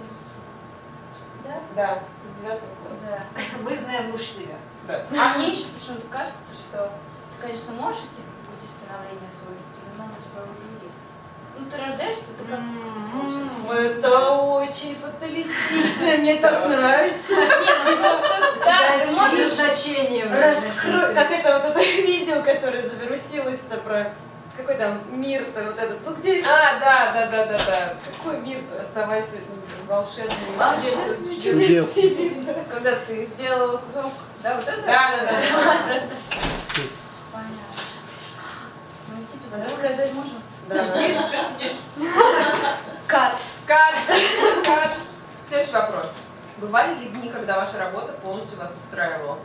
[0.00, 0.42] я рисую.
[1.44, 1.60] Да?
[1.76, 3.20] Да, с девятого класса.
[3.34, 3.42] Да.
[3.62, 4.54] Мы знаем Лушлига.
[4.88, 5.02] Да.
[5.18, 6.90] А мне еще почему-то кажется, что
[7.36, 11.00] ты, конечно, можешь идти по пути становления своего стиля, но он у тебя уже есть.
[11.56, 12.58] Ну, ты рождаешься, ты как...
[12.58, 17.32] М, Это очень фаталистично, мне так нравится.
[17.36, 18.03] Нет, ну
[18.98, 19.48] ты можешь...
[19.48, 20.26] значение.
[20.26, 24.12] Раскрой, как это вот это видео, которое завирусилось-то про
[24.56, 26.06] какой там мир-то вот этот.
[26.06, 27.94] Ну где А, да, да, да, да, да.
[28.16, 28.80] какой мир-то?
[28.80, 29.36] Оставайся
[29.88, 30.56] волшебным.
[30.56, 32.54] Волшебный чудесный мир, да.
[32.70, 34.82] Когда ты сделала кусок, да, вот это?
[34.82, 35.40] Да, да, да.
[37.32, 37.64] Понятно.
[39.08, 40.12] Ну, типа, Надо сказать.
[40.12, 40.42] можем.
[40.68, 40.92] Да.
[40.92, 41.76] Ты что сидишь?
[43.06, 43.38] Кат.
[43.66, 43.94] Кат.
[44.64, 44.90] Кат.
[45.48, 46.06] Следующий вопрос.
[46.58, 49.38] Бывали ли дни, когда ваша работа полностью вас устраивала?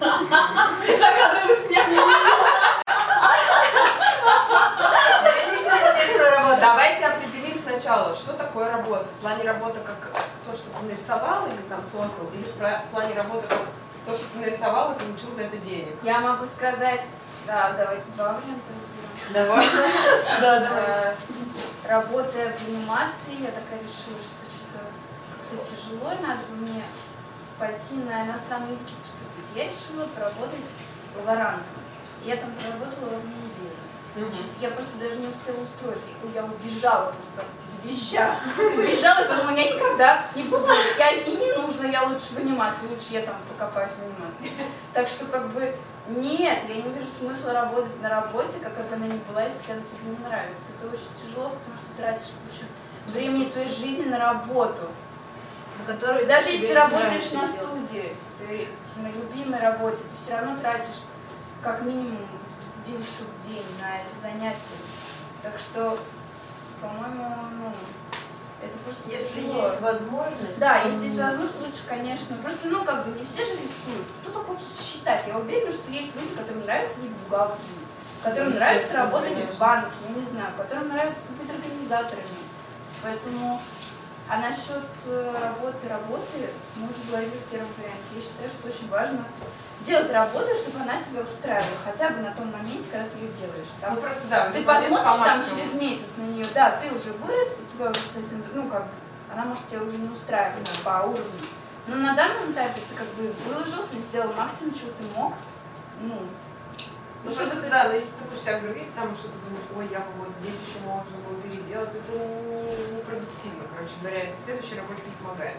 [0.00, 1.84] Заказываю снег.
[6.60, 9.04] Давайте определим сначала, что такое работа.
[9.04, 10.10] В плане работы как
[10.44, 13.58] то, что ты нарисовал или там создал, или в плане работы как
[14.06, 15.94] то, что ты нарисовал и получил за это денег.
[16.02, 17.02] Я могу сказать,
[17.46, 18.70] да, давайте два варианта.
[19.32, 19.66] Давай.
[20.40, 20.82] Да, давай.
[20.84, 21.14] Э,
[21.88, 24.41] Работая в анимации, я такая решила, что
[25.52, 26.82] как-то тяжело, надо мне
[27.58, 29.48] пойти на иностранный языки поступить.
[29.54, 30.66] Я решила поработать
[31.16, 31.82] лаборантом.
[32.24, 34.30] Я там проработала ровно неделю.
[34.30, 36.10] Чис- Я просто даже не успела устроиться.
[36.34, 37.44] Я убежала просто,
[37.82, 38.36] визжа.
[38.58, 40.66] Убежала, потому я никогда не буду.
[40.98, 44.52] Я, и не нужно, я лучше в анимации, лучше я там покопаюсь в анимации.
[44.92, 45.74] Так что как бы
[46.08, 49.80] нет, я не вижу смысла работать на работе, какая бы она ни была, если когда
[49.82, 50.64] тебе не нравится.
[50.76, 52.66] Это очень тяжело, потому что тратишь кучу
[53.06, 54.82] времени своей жизни на работу.
[55.78, 57.50] На который Даже если ты работаешь на делать.
[57.50, 61.02] студии, ты на любимой работе, ты все равно тратишь
[61.62, 62.26] как минимум
[62.84, 64.78] 9 часов в день на это занятие.
[65.42, 65.98] Так что,
[66.80, 67.72] по-моему, ну,
[68.62, 69.66] это просто Если тяжело.
[69.68, 70.58] есть возможность.
[70.60, 72.36] Да, если есть возможность, лучше, конечно.
[72.36, 74.06] Просто, ну, как бы не все же рисуют.
[74.22, 75.24] Кто-то хочет считать.
[75.26, 77.86] Я уверена, что есть люди, которым нравится быть бухгалтерами,
[78.22, 79.58] которым нравится работать в конечно.
[79.58, 82.38] банке, я не знаю, которым нравится быть организаторами.
[83.02, 83.60] Поэтому,
[84.32, 88.88] а насчет э, работы, работы, мы уже говорили в первом варианте, я считаю, что очень
[88.88, 89.26] важно
[89.84, 93.68] делать работу, чтобы она тебя устраивала, хотя бы на том моменте, когда ты ее делаешь.
[93.82, 97.12] Там Ну просто да, ты посмотришь по там через месяц на нее, да, ты уже
[97.12, 98.90] вырос, у тебя уже совсем, ну как бы,
[99.34, 101.44] она может тебя уже не устраивать по уровню.
[101.86, 105.34] Но на данном этапе ты как бы выложился, сделал максимум, чего ты мог.
[106.00, 106.22] Ну,
[107.22, 110.00] Ну просто ты, да, но если ты будешь себя грызть, там что-то думать, ой, я
[110.00, 115.02] бы вот здесь еще можно было переделать, это не, непродуктивно, короче говоря, это следующей работе
[115.06, 115.56] не помогает.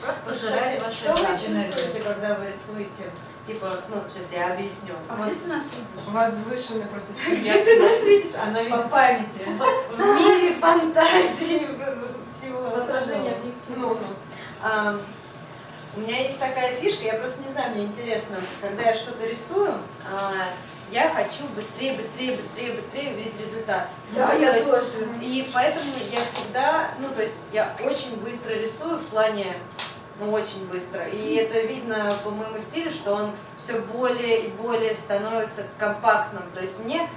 [0.00, 3.04] Просто жрать кстати, ваши что вы чувствуете, когда вы рисуете?
[3.42, 4.94] Типа, ну, сейчас я объясню.
[5.08, 6.06] а Вот где ты нас видишь?
[6.08, 7.64] Возвышенный просто Где себя.
[7.64, 8.34] ты нас видишь?
[8.36, 9.40] Она По видит памяти.
[9.92, 11.68] в мире фантазии
[12.32, 13.36] всего Возражение остального.
[13.36, 13.88] объективно.
[13.88, 13.98] Ну,
[14.62, 15.00] ну.
[15.96, 19.74] У меня есть такая фишка, я просто не знаю, мне интересно, когда я что-то рисую,
[20.10, 20.32] а,
[20.94, 23.88] я хочу быстрее, быстрее, быстрее, быстрее увидеть результат.
[24.12, 25.08] Да, То я есть- тоже.
[25.20, 29.56] И поэтому я всегда, ну то есть я очень быстро рисую в плане,
[30.20, 31.04] ну очень быстро.
[31.08, 36.44] И это видно по моему стилю, что он все более и более становится компактным.
[36.54, 37.10] То есть мне,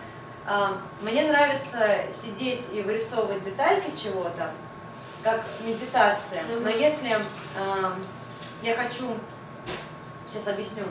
[0.47, 4.49] а, мне нравится сидеть и вырисовывать детальки чего-то,
[5.23, 6.41] как медитация.
[6.63, 7.15] Но если
[7.55, 7.93] а,
[8.63, 9.13] я хочу,
[10.33, 10.83] сейчас объясню.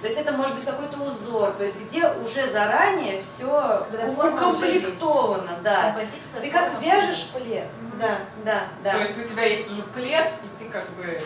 [0.00, 3.86] То есть это может быть какой-то узор, то есть где уже заранее все
[4.16, 5.92] укомплектовано, да.
[5.92, 7.66] Композиция, Ты как форма, вяжешь плед.
[8.00, 8.92] Да, да, да.
[8.92, 11.20] То есть у тебя есть уже плед, и ты как бы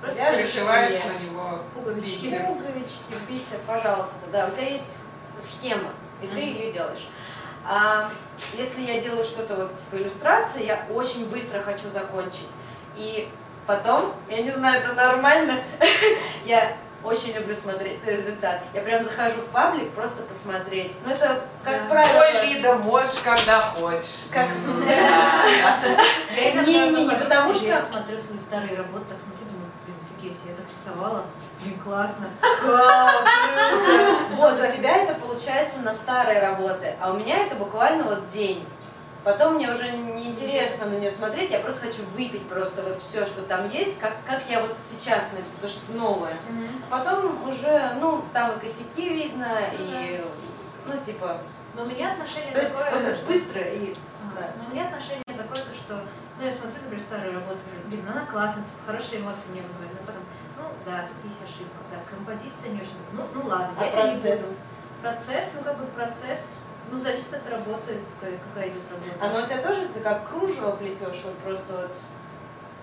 [0.00, 1.04] Просто пришиваешь плед.
[1.04, 2.26] на него Пуговички.
[2.26, 2.46] бисер.
[2.46, 4.26] Пуговички, бисер, пожалуйста.
[4.32, 4.86] Да, у тебя есть
[5.38, 5.90] схема,
[6.22, 7.08] и ты ее делаешь.
[7.64, 8.10] А
[8.54, 12.50] если я делаю что-то вот типа иллюстрации, я очень быстро хочу закончить.
[12.96, 13.28] И
[13.66, 15.62] потом, я не знаю, это нормально,
[16.44, 18.60] я очень люблю смотреть на результат.
[18.74, 20.94] Я прям захожу в паблик просто посмотреть.
[21.04, 21.88] Ну это, как Да.
[21.88, 22.20] правило...
[22.20, 24.24] Ой, Лида, можешь, когда хочешь.
[24.32, 24.48] Как-
[26.36, 30.38] Я иногда Не-не-не, захожу потому что- смотрю свои старые работы, так смотрю, думаю, блин, офигеть,
[30.46, 31.24] я так рисовала,
[31.62, 32.26] блин, классно.
[34.36, 38.66] Вот, у тебя это получается на старые работы, а у меня это буквально вот день.
[39.24, 43.42] Потом мне уже неинтересно на нее смотреть, я просто хочу выпить просто вот все, что
[43.42, 46.34] там есть, как, как я вот сейчас написала, что новое.
[46.90, 50.24] А потом уже, ну, там и косяки видно, и,
[50.86, 51.38] ну, типа,
[51.74, 53.94] Но у меня отношение то есть такое, вот что- быстро и...
[54.24, 54.40] Ага.
[54.40, 54.52] да.
[54.58, 56.00] Но у меня отношение такое, то, что,
[56.38, 59.62] ну, я смотрю, например, старые работы, говорю, блин, ну, она классная, типа, хорошие эмоции мне
[59.62, 60.22] вызывает, но потом,
[60.56, 64.02] ну, да, тут есть ошибка, да, композиция не очень, ну, ну ладно, А я это
[64.06, 64.42] не процесс?
[64.42, 65.02] буду.
[65.02, 66.42] Процесс, ну, как бы процесс,
[66.90, 69.26] ну, зависит от работы, какая, какая идет работа.
[69.26, 71.96] Оно у тебя тоже, ты как кружево плетешь, вот просто вот...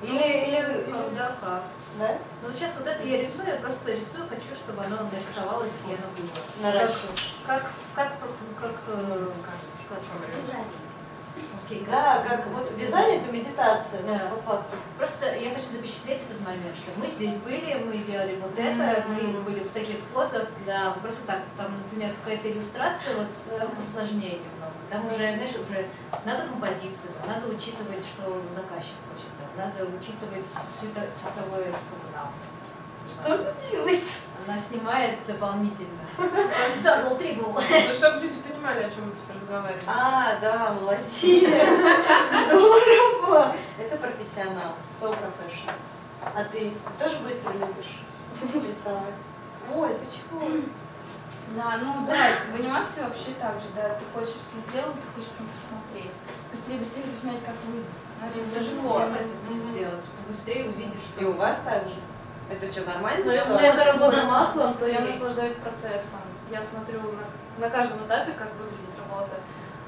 [0.02, 0.92] Или, или...
[0.92, 1.64] Когда как.
[1.98, 2.18] Да?
[2.42, 5.92] Ну, вот сейчас вот это я рисую, я просто рисую, хочу, чтобы оно нарисовалось, и
[5.92, 6.72] оно было.
[6.72, 7.36] Наращиваешь.
[7.48, 7.64] Как,
[7.96, 9.28] как, как, как, э,
[9.90, 10.66] как, Вязание.
[10.66, 10.85] Окей, как-
[11.90, 14.30] Да, как вот вязание это медитация, Да.
[14.30, 14.76] по факту.
[14.98, 19.16] Просто я хочу запечатлеть этот момент, что мы здесь были, мы делали вот это, мы
[19.16, 19.44] Мгм.
[19.44, 20.46] были в таких позах.
[20.68, 20.92] Да.
[21.02, 23.28] Просто так, там, например, какая-то иллюстрация, вот
[23.60, 24.74] там посложнее немного.
[24.92, 25.88] Там уже, знаешь, уже
[26.24, 30.46] надо композицию, там, надо учитывать, что заказчик хочет, там, надо учитывать
[30.80, 32.32] цвето- цветовое программу.
[33.08, 34.04] Что она делает?
[34.48, 36.02] Она снимает дополнительно.
[36.84, 37.54] Дабл, трибл.
[37.54, 39.82] Ну, чтобы люди понимали, о чем мы тут разговариваем.
[39.88, 41.24] А, да, молодец.
[42.48, 43.56] Здорово.
[43.78, 44.74] Это профессионал.
[44.90, 45.74] So professional.
[46.22, 48.00] А ты, ты тоже быстро любишь
[48.42, 49.14] рисовать?
[49.74, 50.42] Оль, ты чего?
[51.56, 55.30] Да, ну да, в анимации вообще так же, да, ты хочешь, ты сделал, ты хочешь
[55.38, 56.12] прям посмотреть.
[56.52, 57.86] Быстрее, быстрее посмотреть, как выйдет.
[58.20, 58.90] Ну, это тяжело.
[58.90, 59.28] Все хотят
[59.72, 60.06] сделать.
[60.28, 61.22] Быстрее увидишь, что...
[61.22, 62.02] И у вас так же?
[62.50, 63.26] Это что, нормально?
[63.26, 63.60] Но всё?
[63.60, 66.22] если это работа маслом, то я наслаждаюсь процессом.
[66.50, 67.26] Я смотрю на,
[67.66, 68.75] на каждом этапе, как выглядит работа,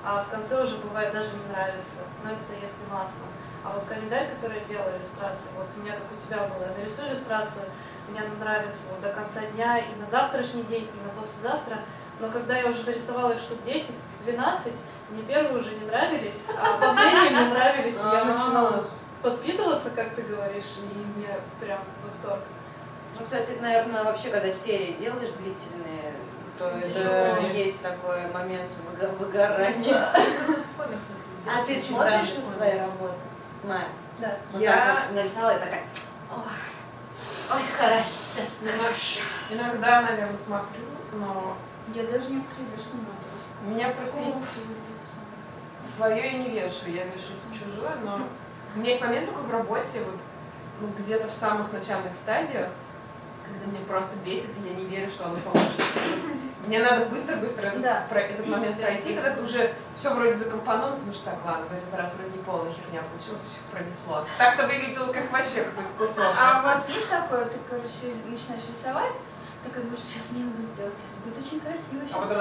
[0.08, 2.00] а в конце уже бывает даже не нравится.
[2.24, 3.28] Но это если маслом.
[3.64, 6.78] А вот календарь, который я делаю, иллюстрации, вот у меня как у тебя было, я
[6.80, 7.64] нарисую иллюстрацию,
[8.08, 11.80] мне она нравится вот до конца дня и на завтрашний день, и на послезавтра.
[12.22, 13.92] Но когда я уже нарисовала их штук 10,
[14.24, 14.74] 12,
[15.10, 18.88] мне первые уже не нравились, а последние мне нравились, и я начинала
[19.22, 22.40] подпитываться, как ты говоришь, и мне прям восторг.
[23.20, 26.14] Ну, кстати, это, наверное, вообще, когда серии делаешь длительные,
[26.58, 30.14] то это есть такой момент выго- выгорания.
[31.50, 33.16] А ты смотришь на свои работы?
[33.64, 33.88] Майя.
[34.20, 34.38] Да.
[34.60, 35.84] Я- нарисовала и такая,
[36.32, 36.38] ой,
[37.54, 38.42] ой, хорошо,
[38.78, 39.22] хорошо.
[39.50, 40.82] Иногда, наверное, смотрю,
[41.14, 41.56] но
[41.94, 43.66] Я даже некоторые вещи не могу.
[43.66, 44.36] у меня просто есть
[45.86, 48.20] свое я не вешаю, я вешаю чужое, но
[48.76, 50.20] у меня есть момент такой в работе, вот
[50.82, 52.70] ну, где-то в самых начальных стадиях,
[53.46, 55.82] когда мне просто бесит, и я не верю, что оно получится.
[56.68, 58.06] Мне надо быстро-быстро этот, Да.
[58.10, 61.72] про- этот момент пройти, когда ты уже все вроде закомпоновано, потому что так, ладно, в
[61.78, 64.26] этот раз вроде не полная херня получилась, пронесло.
[64.38, 66.36] Так-то выглядело как вообще какой-то кусок.
[66.38, 69.14] А у вас есть такое, ты, короче, начинаешь рисовать,
[69.64, 72.04] так и думаешь, сейчас мне надо сделать, сейчас будет очень красиво.
[72.14, 72.38] А потом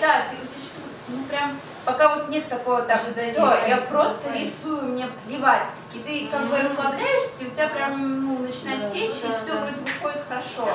[0.00, 3.76] Да, ты, у тебя что-то, ну прям, пока вот нет такого, так, Ожидание, все, я
[3.78, 5.68] просто рисую, мне плевать.
[5.94, 9.76] И ты как бы расслабляешься, и у тебя прям, ну, начинает течь, и все вроде
[9.80, 10.68] выходит хорошо.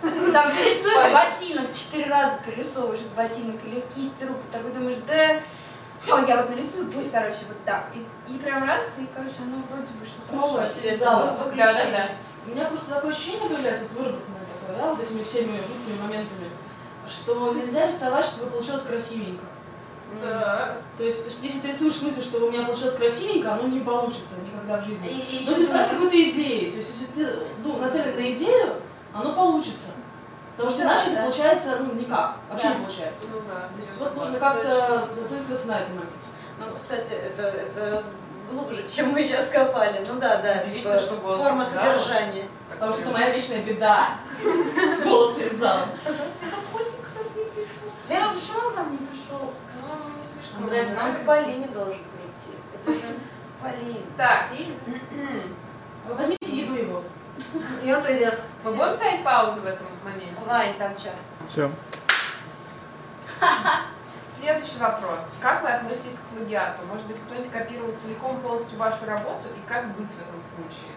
[0.00, 5.40] Там ты рисуешь ботинок, четыре раза перерисовываешь этот ботинок, или кисть руку, такой думаешь, да,
[5.98, 7.88] все, я вот нарисую, пусть, короче, вот так.
[7.94, 10.80] И, и прям раз, и, короче, оно вроде вышло Снова хорошо.
[10.84, 11.36] из зала.
[11.56, 12.10] Да, да, да.
[12.46, 16.50] У меня просто такое ощущение появляется, вот выработанное такое, да, вот этими всеми жуткими моментами,
[17.08, 19.44] что нельзя рисовать, чтобы получилось красивенько.
[20.22, 20.78] Да.
[20.96, 24.36] То есть, если ты рисуешь в смысле, чтобы у меня получилось красивенько, оно не получится
[24.40, 25.08] никогда в жизни.
[25.08, 26.70] И, и Но ты с какой-то идеей.
[26.70, 28.76] То есть, если ты ну, нацелен на идею,
[29.14, 29.90] оно получится.
[30.56, 31.12] Потому что Да, иначе да.
[31.12, 32.36] это получается, ну, никак.
[32.50, 32.74] Вообще Да.
[32.74, 33.24] не получается.
[33.32, 33.60] Ну да.
[33.68, 36.28] То есть, я вот нужно как-то зацикливаться на этом моменте.
[36.58, 38.04] Ну, кстати, это, это
[38.50, 40.04] глубже, чем мы сейчас копали.
[40.08, 41.92] Ну да, да, типа, что голос форма из зала.
[41.98, 42.48] содержания.
[42.68, 44.06] Потому что это моя вечная беда.
[45.04, 45.86] Волосы из зала.
[48.08, 49.52] Лена, почему он к нам не пришел?
[50.58, 52.56] Андрей, нам к Полине должен прийти.
[52.74, 53.14] Это же
[53.62, 54.02] Полин.
[54.16, 54.44] Так,
[56.08, 57.02] возьмите еду его.
[57.82, 58.38] И он придет.
[58.64, 60.44] мы будем ставить паузу в этом моменте?
[60.46, 61.10] Вань, там что?
[61.48, 61.70] Все.
[64.40, 65.20] Следующий вопрос.
[65.40, 66.84] Как вы относитесь к плагиату?
[66.86, 69.48] Может быть, кто-нибудь копировал целиком полностью вашу работу?
[69.48, 70.92] И как быть в этом случае?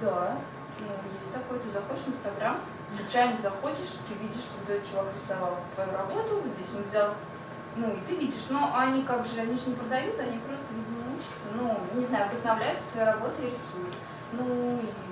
[0.00, 0.36] Да,
[0.80, 2.56] ну, есть такое, ты заходишь в Инстаграм,
[2.96, 7.14] случайно заходишь, ты видишь, что этот чувак рисовал твою работу, вот здесь он взял,
[7.76, 11.14] ну, и ты видишь, но они как же, они же не продают, они просто, видимо,
[11.14, 13.94] учатся, ну, не знаю, вдохновляются твоей работой и рисуют.
[14.32, 15.09] Ну, и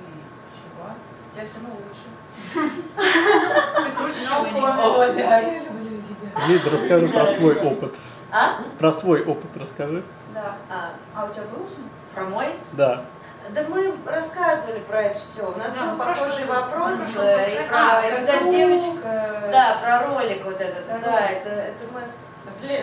[1.38, 2.72] тебя все равно лучше.
[3.84, 4.60] Ты круче, чем они.
[4.60, 5.38] О, да.
[5.38, 6.46] я люблю тебя.
[6.48, 7.94] Лид, расскажи про свой опыт.
[8.30, 8.60] А?
[8.78, 10.02] Про свой опыт расскажи.
[10.34, 10.56] Да.
[10.70, 11.88] А, А у тебя выложено?
[12.14, 12.46] про мой?
[12.72, 13.04] Да.
[13.50, 15.50] Да мы рассказывали про это все.
[15.50, 17.70] У нас Да, был ну, похожий вопрос э, и подкаст.
[17.70, 19.48] про А, когда девочка...
[19.50, 20.86] Да, про ролик вот этот.
[20.86, 21.30] Про Да, ролик.
[21.30, 22.00] это, это мы...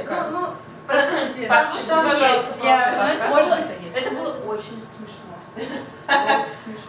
[0.07, 0.47] Ну, ну,
[0.87, 3.59] Послушайте, Послушайте, пожалуйста, я- это, было,
[3.95, 5.34] это было очень смешно.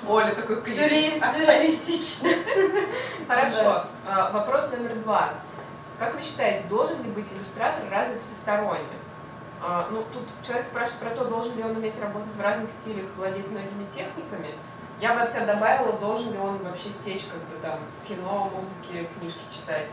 [0.08, 2.28] Оля такой сюрреалистично.
[3.28, 3.84] Хорошо.
[4.06, 5.34] А, Вопрос номер два.
[5.98, 8.84] Как вы считаете, должен ли быть иллюстратор развит всесторонне?
[9.62, 13.06] А, Ну, тут человек спрашивает про то, должен ли он уметь работать в разных стилях,
[13.16, 14.54] владеть многими техниками.
[15.00, 18.50] Я бы от себя добавила, должен ли он вообще сечь как бы там в кино,
[18.54, 19.92] музыке, книжки читать.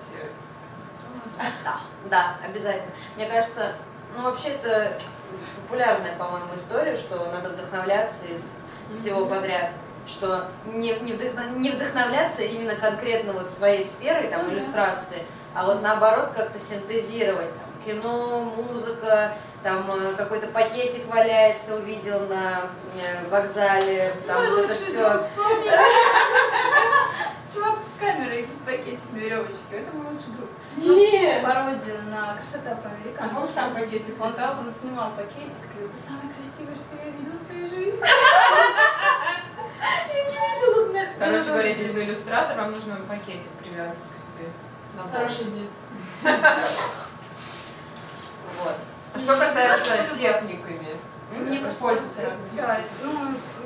[1.63, 2.91] Да, да, обязательно.
[3.15, 3.73] Мне кажется,
[4.15, 4.99] ну вообще это
[5.63, 9.71] популярная, по-моему, история, что надо вдохновляться из всего подряд
[10.05, 15.81] что не, не, вдохно- не вдохновляться именно конкретно вот своей сферой, там, иллюстрации, а вот
[15.81, 22.63] наоборот как-то синтезировать, там, кино, музыка, там э, какой-то пакетик валяется, увидел на
[23.01, 25.01] э, вокзале, там вот это все.
[27.53, 29.53] Чувак с камерой пакетик на веревочке.
[29.71, 30.49] Это мой лучший друг.
[30.77, 31.43] Нет!
[31.43, 33.35] Пародию на красота А по-американски.
[33.35, 34.57] помнишь, там пакетик летал?
[34.59, 37.99] он снимал пакетик, и говорил, это самое красивое, что я видел в своей жизни.
[41.19, 44.49] Короче говоря, если вы иллюстратор, вам нужно пакетик привязывать к себе.
[45.11, 45.67] Хорошая идея.
[48.63, 48.75] Вот.
[49.13, 50.95] А что касается техниками,
[51.31, 51.59] Мне
[52.23, 53.11] разными да, ну,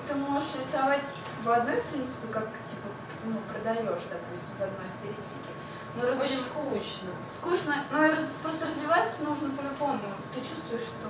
[0.07, 1.01] ты можешь рисовать
[1.43, 2.87] в одной, в принципе, как, типа,
[3.25, 5.51] ну, продаешь, допустим, в одной стилистике.
[5.97, 6.29] Но Очень разве...
[6.29, 7.09] скучно.
[7.29, 9.99] Скучно, но и раз- просто развиваться нужно по-любому.
[10.31, 11.07] Ты чувствуешь, что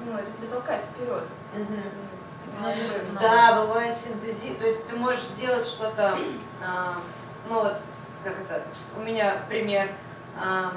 [0.00, 1.24] ну, это тебя толкает вперед.
[2.84, 3.20] Что это надо.
[3.28, 4.54] Да, бывает синтези.
[4.54, 6.18] То есть ты можешь сделать что-то,
[6.64, 6.96] а,
[7.48, 7.76] ну вот,
[8.24, 8.62] как это,
[8.96, 9.88] у меня пример,
[10.40, 10.72] а,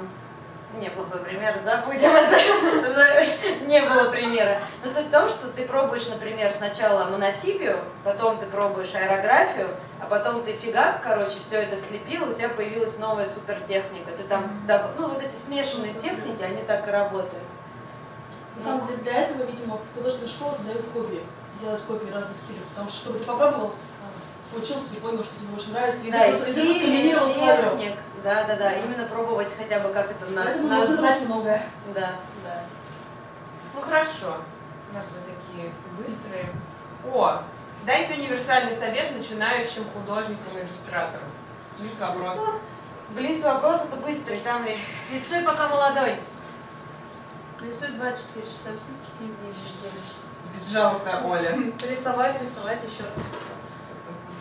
[0.78, 3.26] неплохой пример, забудем это,
[3.66, 4.62] не было примера.
[4.82, 9.68] Но суть в том, что ты пробуешь, например, сначала монотипию, потом ты пробуешь аэрографию,
[10.00, 14.10] а потом ты фигак, короче, все это слепил, у тебя появилась новая супертехника.
[14.16, 14.64] Ты там,
[14.98, 17.44] ну вот эти смешанные техники, они так и работают.
[18.56, 21.22] На самом деле для этого, видимо, в художественных школах дают копии.
[21.60, 22.60] Делают копии разных стилей.
[22.70, 26.04] Потому что, чтобы ты попробовал, а, учился и понял, что тебе больше нравится.
[26.10, 30.44] Да, и стиль, и техник, да, да, да, именно пробовать хотя бы как это на,
[30.44, 30.98] Поэтому на нужно зуб.
[31.00, 31.62] знать многое.
[31.94, 32.12] Да,
[32.44, 32.62] да.
[33.74, 34.36] Ну хорошо,
[34.94, 36.46] раз вы такие быстрые.
[37.12, 37.42] О,
[37.86, 41.28] дайте универсальный совет начинающим художникам и иллюстраторам.
[41.78, 42.36] Блиц вопрос.
[43.10, 44.76] Блиц вопрос, это быстрый, там ли.
[45.10, 46.16] Рисуй, пока молодой.
[47.60, 50.00] Рисует 24 часа в сутки, 7 дней в неделю.
[50.54, 51.58] Безжалостная Оля.
[51.88, 53.60] Рисовать, рисовать, еще раз рисовать.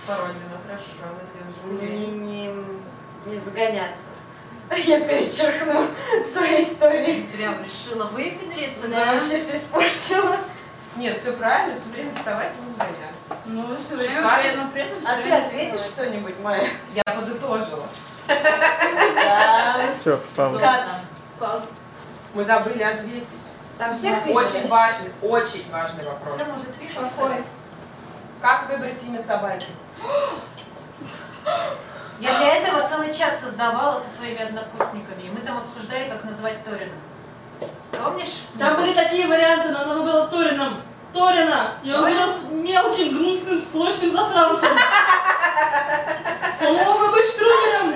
[0.07, 1.83] Пародия, ну хорошо, задержу.
[1.83, 2.55] Не, не,
[3.25, 4.10] не загоняться.
[4.71, 5.88] Я перечеркну
[6.32, 7.27] свои истории.
[7.36, 9.13] Прям решила выпендриться, Я да?
[9.13, 10.38] вообще все испортила.
[10.95, 13.25] Нет, все правильно, все время вставать и не загоняться.
[13.45, 16.67] Ну, все время время при этом, при этом А ты ответишь что-нибудь, Майя?
[16.93, 17.88] Я подытожила.
[18.27, 19.89] Да.
[20.01, 21.65] Все, пауза.
[22.34, 23.51] Мы забыли ответить.
[23.77, 26.36] Там всех Очень важный, очень важный вопрос.
[26.36, 27.10] Все, может, пишем?
[27.10, 27.43] Какой?
[28.41, 29.67] Как выбрать имя собаки?
[32.19, 36.65] Я для этого целый чат создавала со своими однокурсниками, и мы там обсуждали, как называть
[36.65, 36.91] Торина.
[37.91, 38.43] Помнишь?
[38.58, 40.82] Там были такие варианты, но она выбрала Торином.
[41.13, 41.71] Торина!
[41.82, 44.71] И он вырос мелким, гнусным, склочным засранцем.
[46.62, 47.95] Он мог бы быть Штруделем.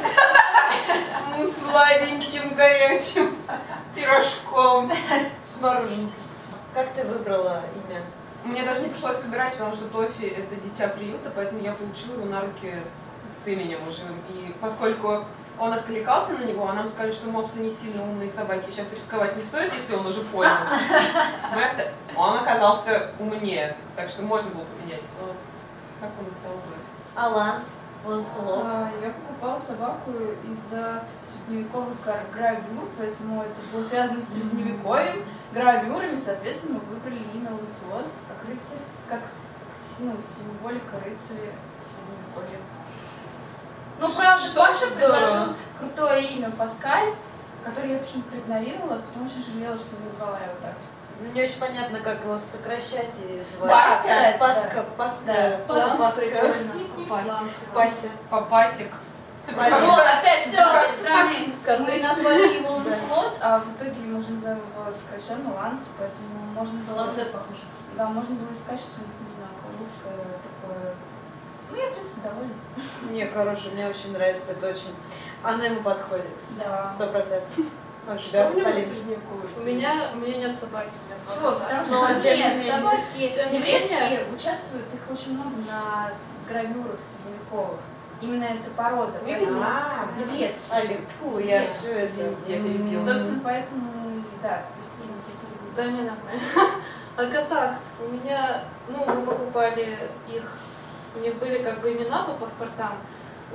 [1.37, 3.35] Ну, сладеньким, горячим
[3.93, 4.91] пирожком.
[5.45, 6.11] С мороженком.
[6.73, 8.01] Как ты выбрала имя?
[8.45, 12.25] Мне даже не пришлось выбирать, потому что Тофи— это дитя приюта, поэтому я получила его
[12.25, 12.73] на руки
[13.27, 14.01] с именем уже.
[14.29, 15.25] И поскольку
[15.59, 19.35] он откликался на него, а нам сказали, что мопсы не сильно умные собаки, сейчас рисковать
[19.35, 20.51] не стоит, если он уже понял.
[21.55, 25.01] Мы оста- Он оказался умнее, так что можно было поменять.
[25.21, 25.27] Но
[25.99, 26.87] так он и стал Тофи.
[27.15, 27.75] А Ланс?
[28.05, 28.65] Ланселот?
[28.65, 30.11] А, Я покупала собаку
[30.51, 37.51] из-за средневековых гра- гравюр, поэтому это было связано с средневековьем, гравюрами, соответственно, мы выбрали имя
[37.51, 39.19] Ланселот как рыцарь, как
[39.99, 41.53] ну, символика рыцаря
[41.87, 42.59] средневековья.
[44.03, 47.13] Ну, правда, Что Паша предложил крутое имя Паскаль,
[47.63, 50.73] которое я почему-то проигнорировала, потому что жалела, что не назвала его так.
[51.21, 53.71] Ну, Не очень понятно, как его сокращать и звать.
[53.71, 54.85] Пася, Паска.
[54.97, 55.97] Паска, Паска,
[57.09, 57.51] Пассик.
[57.73, 58.09] Пася.
[58.29, 58.91] Папасик.
[59.47, 61.53] Вот, опять с другой стороны.
[61.65, 66.45] Как- Мы назвали его Ланселот, а в итоге мы уже называем его сокращенно Ланс, поэтому
[66.53, 67.05] можно На было...
[67.05, 67.63] ланцет похоже.
[67.97, 70.95] Да, можно было искать что-нибудь, не знаю, короткое такое.
[71.73, 72.53] Ну, я, в принципе, довольна.
[73.09, 74.93] Не, хороший, мне очень нравится, это очень...
[75.41, 76.25] Оно ему подходит.
[76.59, 76.87] Да.
[76.87, 77.49] Сто процентов.
[78.07, 79.49] А у Что тебя, у средневековый?
[79.57, 81.51] У меня, у меня нет собаки, у меня Чего?
[81.59, 82.71] Потому Ну, что нет, менее.
[82.71, 84.25] собаки Тем не менее.
[84.35, 86.11] участвуют, их очень много на
[86.47, 87.79] гравюрах средневековых.
[88.21, 89.19] Именно эта порода.
[89.25, 90.55] Не А, Невредки.
[90.69, 92.99] Али, фу, я все, извините, я перебила.
[92.99, 93.91] собственно, поэтому
[94.41, 95.75] да, простите, я перебила.
[95.75, 96.81] Да, не нормально.
[97.17, 97.75] О котах.
[98.05, 100.51] У меня, ну, мы покупали их,
[101.15, 102.93] у них были как бы имена по паспортам.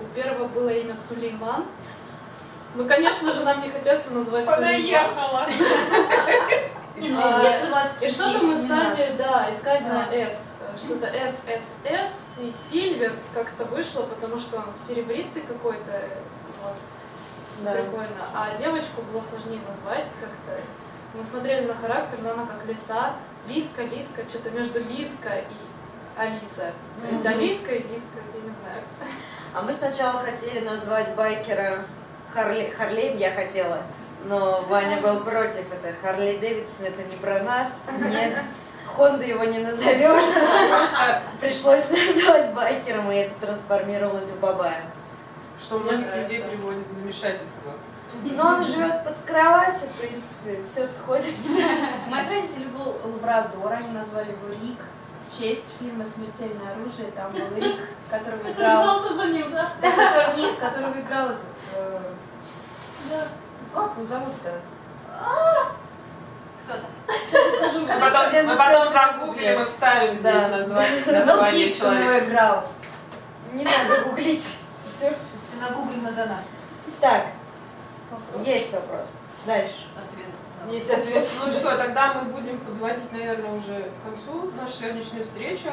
[0.00, 1.64] У первого было имя Сулейман.
[2.74, 5.14] Ну, конечно же, нам не хотелось его назвать Сулейман.
[5.14, 5.46] Понаехала.
[7.00, 7.40] Ну А,
[8.00, 10.08] И что-то есть мы стали, да, искать на.
[10.12, 10.28] Э,
[10.76, 16.02] Что-то S и Сильвер как-то вышло, потому что он серебристый какой-то.
[16.62, 16.74] Вот.
[17.64, 17.72] Да.
[17.72, 18.24] Прикольно.
[18.34, 20.60] А девочку было сложнее назвать как-то.
[21.14, 23.14] Мы смотрели на характер, но она как лиса.
[23.46, 25.56] Лиска, Лиска, что-то между Лиска и
[26.18, 26.72] Алиса.
[27.00, 27.24] То есть.
[27.24, 28.82] Алиска и Лиска, я не знаю.
[29.54, 31.84] А мы сначала хотели назвать байкера
[32.32, 33.78] Харли, Харлеем, я хотела,
[34.24, 35.64] но Ваня был против.
[35.72, 38.42] Это Харли Дэвидсон, это не про нас, нет.
[38.86, 40.42] Хонду его не назовешь.
[41.40, 44.82] Пришлось назвать байкером, и это трансформировалось в Бабая.
[45.60, 47.74] Что многих людей приводит в замешательство.
[48.24, 51.62] Но он живет под кроватью, в принципе, все сходится.
[52.06, 54.78] У моих родителей был лабрадор, они назвали его Рик.
[55.30, 57.76] Честь фильма «Смертельное оружие» там был Рик,
[58.10, 58.82] которого играл...
[58.82, 59.70] Гнался за ним, да?
[59.80, 61.40] Да, который, нет, которого играл этот...
[61.74, 62.00] э,
[63.10, 63.28] Да.
[63.74, 64.52] Как его зовут-то?
[66.64, 66.90] Кто там?
[67.56, 70.30] Скажу, Мы потом, мы потом загуглим и вставим Да.
[70.30, 72.08] здесь название, Мел название Гибсон человека.
[72.14, 72.68] его играл.
[73.52, 74.56] Не надо гуглить.
[74.78, 75.10] Все.
[75.50, 76.44] Ты нагуглено за нас.
[77.00, 77.26] Так,
[78.44, 79.22] есть вопрос.
[79.46, 79.86] Дальше.
[79.96, 80.27] Ответ.
[80.70, 81.26] Есть ответ.
[81.44, 85.70] Ну что, тогда мы будем подводить, наверное, уже к концу нашу сегодняшнюю встречу.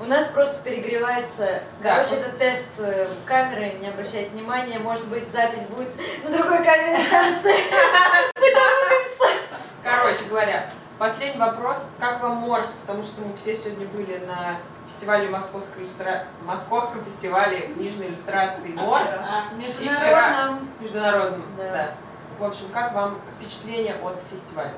[0.00, 1.62] У нас просто перегревается.
[1.82, 1.96] Да.
[1.96, 4.78] Короче, это тест э, камеры, не обращайте внимания.
[4.78, 5.88] Может быть, запись будет
[6.24, 7.54] на другой камере в конце.
[9.82, 11.86] Короче говоря, последний вопрос.
[11.98, 12.74] Как вам Морс?
[12.82, 16.24] Потому что мы все сегодня были на фестивале Московской иллюстра...
[16.42, 19.10] Московском фестивале книжной иллюстрации Морс.
[19.18, 20.68] А, Международном.
[20.80, 21.72] Международном, Да.
[21.72, 21.94] да.
[22.38, 24.72] В общем, как вам впечатление от фестиваля?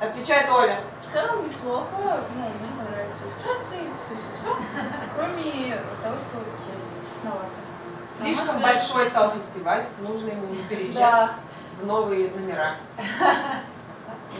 [0.00, 0.80] Отвечает Оля.
[1.04, 1.86] В целом неплохо,
[2.34, 4.56] ну, мне понравились иллюстрации, все-все-все,
[5.16, 7.48] кроме того, что тесно, тесновато.
[8.16, 11.34] Слишком взгляд, большой стал фестиваль, нужно ему переезжать Да,
[11.80, 12.72] в новые номера.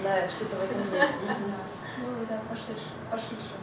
[0.02, 1.26] Да, что-то в этом есть.
[1.98, 2.86] Ну да, пошише.
[3.10, 3.56] Пошише.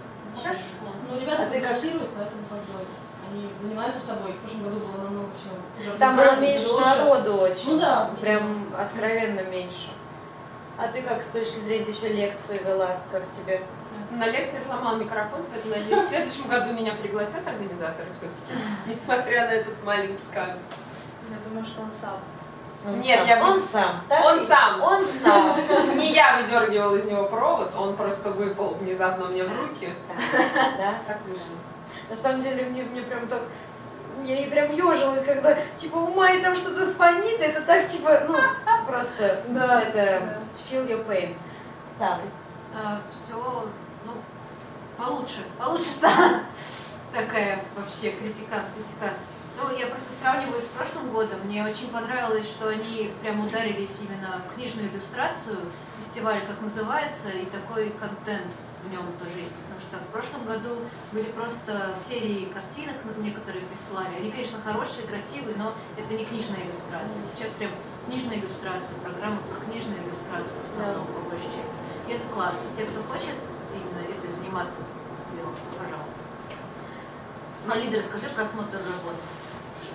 [1.10, 2.86] Ну, ребята А ты поэтому бы
[3.32, 4.32] они занимаются собой.
[4.34, 5.98] В прошлом году было намного всего.
[5.98, 7.74] Там было меньше народу очень.
[7.74, 8.12] Ну да.
[8.22, 9.90] Прям откровенно меньше.
[10.78, 13.62] А ты как с точки зрения ты еще лекцию вела, как тебе?
[14.12, 19.52] На лекции сломал микрофон, поэтому надеюсь, в следующем году меня пригласят организаторы все-таки, несмотря на
[19.52, 20.62] этот маленький казус.
[21.30, 22.20] Я думаю, что он сам.
[22.86, 23.28] Он Нет, сам.
[23.28, 24.02] я он сам.
[24.08, 24.82] так Он сам.
[24.84, 25.58] Он сам.
[25.98, 29.90] Не я выдергивала из него провод, он просто выпал внезапно мне в руки.
[30.78, 30.94] Да.
[31.08, 31.56] Так вышло.
[32.10, 33.42] На самом деле мне, мне прям так
[34.24, 38.38] я и прям ежилась, когда типа у Майи там что-то фонит, это так типа, ну,
[38.88, 39.82] просто Да.
[39.82, 41.36] это feel your pain.
[42.00, 42.20] Да.
[43.24, 43.66] все,
[44.06, 44.12] ну,
[44.98, 46.40] получше, получше стало.
[47.14, 49.14] Такая вообще критикан, критикан.
[49.58, 51.40] Ну, я просто сравниваю с прошлым годом.
[51.46, 55.58] Мне очень понравилось, что они прям ударились именно в книжную иллюстрацию.
[55.98, 58.52] Фестиваль, как называется, и такой контент
[58.84, 59.56] в нем тоже есть.
[59.56, 60.84] Потому что в прошлом году
[61.14, 64.20] были просто серии картинок, некоторые присылали.
[64.20, 67.24] Они, конечно, хорошие, красивые, но это не книжная иллюстрация.
[67.32, 67.72] Сейчас прям
[68.08, 71.80] книжная иллюстрация, программа про книжную иллюстрацию в основном, по большей части.
[72.10, 72.68] И это классно.
[72.76, 73.40] Те, кто хочет
[73.72, 75.00] именно этой заниматься этим
[75.32, 76.20] делом, пожалуйста.
[77.68, 79.24] А лидер, расскажи про смотр работы.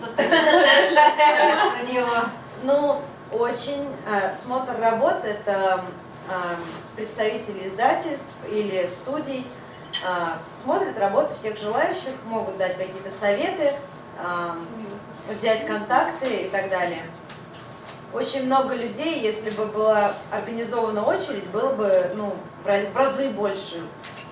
[0.00, 2.08] Что ты про него?
[2.62, 5.84] Ну, очень э, смотр работ это
[6.28, 6.32] э,
[6.96, 9.46] представители издательств или студий
[10.04, 10.06] э,
[10.62, 13.74] смотрят работы всех желающих, могут дать какие-то советы,
[15.30, 17.02] взять контакты и так далее.
[18.12, 22.34] Очень много людей, если бы была организована очередь, было бы ну,
[22.64, 23.82] в разы больше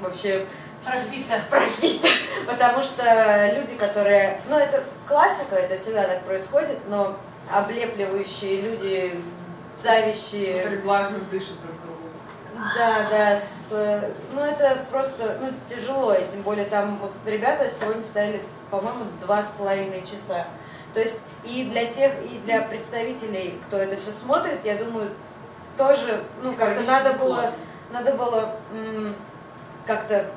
[0.00, 0.46] вообще
[0.80, 1.40] Профита.
[1.50, 2.08] профита,
[2.46, 7.16] потому что люди, которые, ну это классика, это всегда так происходит, но
[7.52, 9.20] облепливающие люди,
[9.82, 12.08] давящие, Которые влажно дышат друг другу.
[12.76, 13.72] да, да, с,
[14.32, 19.42] ну это просто, ну тяжело, и тем более там вот ребята сегодня стояли, по-моему, два
[19.42, 20.46] с половиной часа.
[20.94, 25.10] То есть и для тех, и для представителей, кто это все смотрит, я думаю,
[25.76, 27.52] тоже, ну как-то надо было,
[27.92, 28.56] надо было
[29.86, 30.30] как-то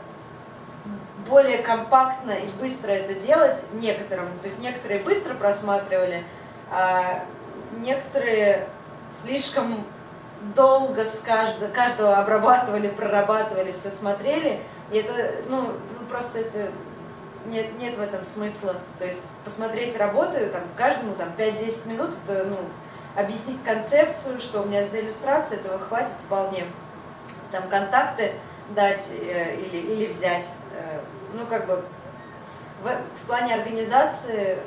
[1.28, 4.28] более компактно и быстро это делать некоторым.
[4.40, 6.24] То есть некоторые быстро просматривали,
[6.70, 7.24] а
[7.80, 8.68] некоторые
[9.12, 9.86] слишком
[10.56, 14.60] долго с каждого, каждого обрабатывали, прорабатывали, все смотрели.
[14.92, 16.72] И это, ну, ну, просто это
[17.46, 18.76] нет, нет в этом смысла.
[18.98, 22.58] То есть посмотреть работы, там, каждому там 5-10 минут, это, ну,
[23.16, 26.66] объяснить концепцию, что у меня за иллюстрация, этого хватит вполне.
[27.52, 28.34] Там контакты
[28.70, 30.56] дать э, или, или взять.
[30.76, 31.00] Э,
[31.34, 31.84] ну, как бы
[32.84, 34.58] в, в плане организации,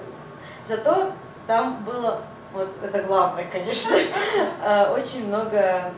[0.65, 1.13] зато
[1.47, 2.23] там было,
[2.53, 3.97] вот это главное, конечно,
[4.65, 5.93] э, очень много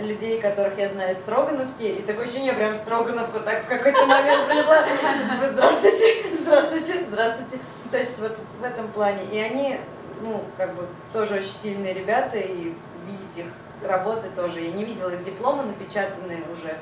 [0.00, 4.82] людей, которых я знаю Строгановки, и такое ощущение, прям Строгановку так в какой-то момент пришла,
[4.82, 7.58] типа, здравствуйте, здравствуйте, здравствуйте.
[7.90, 9.24] То есть вот в этом плане.
[9.24, 9.78] И они,
[10.20, 12.74] ну, как бы тоже очень сильные ребята, и
[13.06, 13.46] видеть их
[13.82, 14.60] работы тоже.
[14.60, 16.76] Я не видела их дипломы напечатанные уже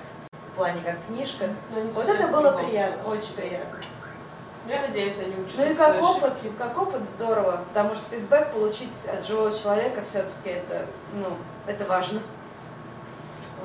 [0.55, 1.49] в плане как книжка.
[1.95, 3.81] Вот это было приятно, очень приятно.
[4.69, 5.59] Я надеюсь, они учатся.
[5.59, 10.51] Ну и как опыт, как опыт здорово, потому что фидбэк получить от живого человека все-таки
[10.51, 11.37] это, ну,
[11.67, 12.21] это важно.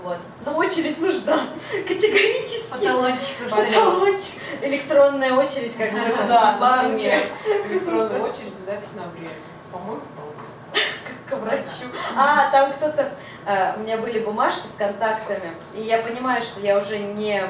[0.04, 0.18] Вот.
[0.44, 1.38] Но очередь нужна,
[1.88, 2.72] категорически.
[2.72, 3.50] Потолочек.
[3.50, 4.34] Потолочек.
[4.62, 7.28] Электронная очередь, как в этом Да, банке,
[7.70, 9.30] электронная очередь, запись на время.
[9.72, 10.84] По-моему, вполне.
[11.30, 11.96] к врачу.
[12.18, 13.14] А, там кто-то...
[13.46, 17.44] э, У меня были бумажки с контактами, и я понимаю, что я уже не,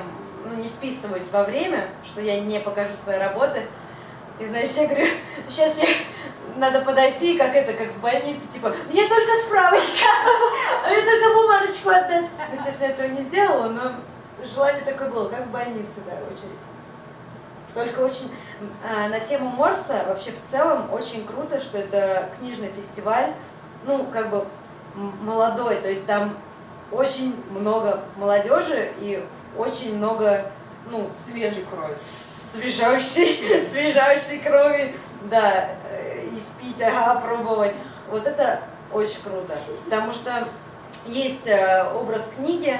[0.45, 3.65] ну, не вписываюсь во время, что я не покажу свои работы.
[4.39, 5.07] И, знаешь, я говорю,
[5.47, 5.87] сейчас я...
[6.55, 10.05] Надо подойти, как это, как в больнице, типа, мне только справочка,
[10.87, 12.25] мне только бумажечку отдать.
[12.37, 13.93] Ну, Естественно, этого не сделала, но
[14.43, 16.65] желание такое было, как в больнице, да, очередь.
[17.73, 18.31] Только очень
[18.83, 23.33] а, на тему Морса вообще в целом очень круто, что это книжный фестиваль,
[23.85, 24.45] ну как бы
[24.95, 26.37] молодой, то есть там
[26.91, 29.23] очень много молодежи и
[29.57, 30.51] очень много
[30.89, 31.95] ну Свежей крови.
[31.95, 37.75] свежайшей, свежайшей крови, да, э, испить, ага, пробовать.
[38.09, 38.61] Вот это
[38.91, 40.31] очень круто, потому что
[41.05, 42.75] есть э, образ книги,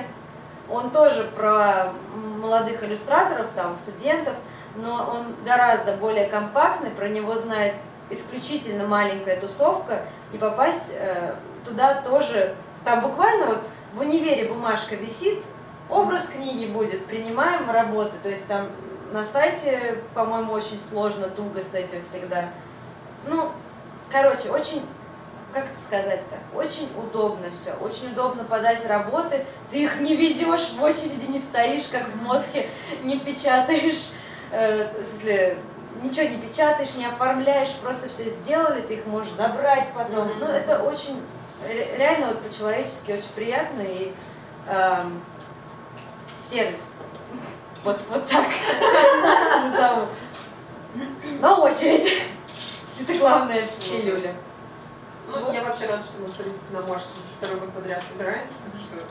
[0.69, 1.93] он тоже про
[2.41, 4.33] молодых иллюстраторов, там, студентов,
[4.75, 7.75] но он гораздо более компактный, про него знает
[8.09, 10.01] исключительно маленькая тусовка,
[10.33, 11.35] и попасть э,
[11.65, 12.55] туда тоже,
[12.85, 15.43] там буквально вот в универе бумажка висит,
[15.89, 18.67] образ книги будет, принимаем работы, то есть там
[19.11, 22.45] на сайте, по-моему, очень сложно, туго с этим всегда.
[23.27, 23.51] Ну,
[24.11, 24.83] короче, очень
[25.51, 30.83] как это сказать-то, очень удобно все, очень удобно подать работы, ты их не везешь в
[30.83, 32.69] очереди, не стоишь, как в мозге,
[33.03, 34.11] не печатаешь,
[34.51, 35.57] э, в смысле,
[36.03, 40.27] ничего не печатаешь, не оформляешь, просто все сделали, ты их можешь забрать потом.
[40.29, 40.39] Мгм.
[40.39, 41.19] Ну, это очень,
[41.67, 44.13] реально вот по-человечески очень приятно и
[44.67, 45.21] эм,
[46.37, 47.01] сервис.
[47.83, 48.45] Вот, вот так
[49.63, 50.07] назову.
[51.39, 52.23] На очередь.
[53.01, 54.35] Это главная пилюля.
[55.27, 58.55] Ну, я вообще рада, что мы, в принципе, на Морсе уже второй год подряд собираемся,
[58.65, 59.05] так что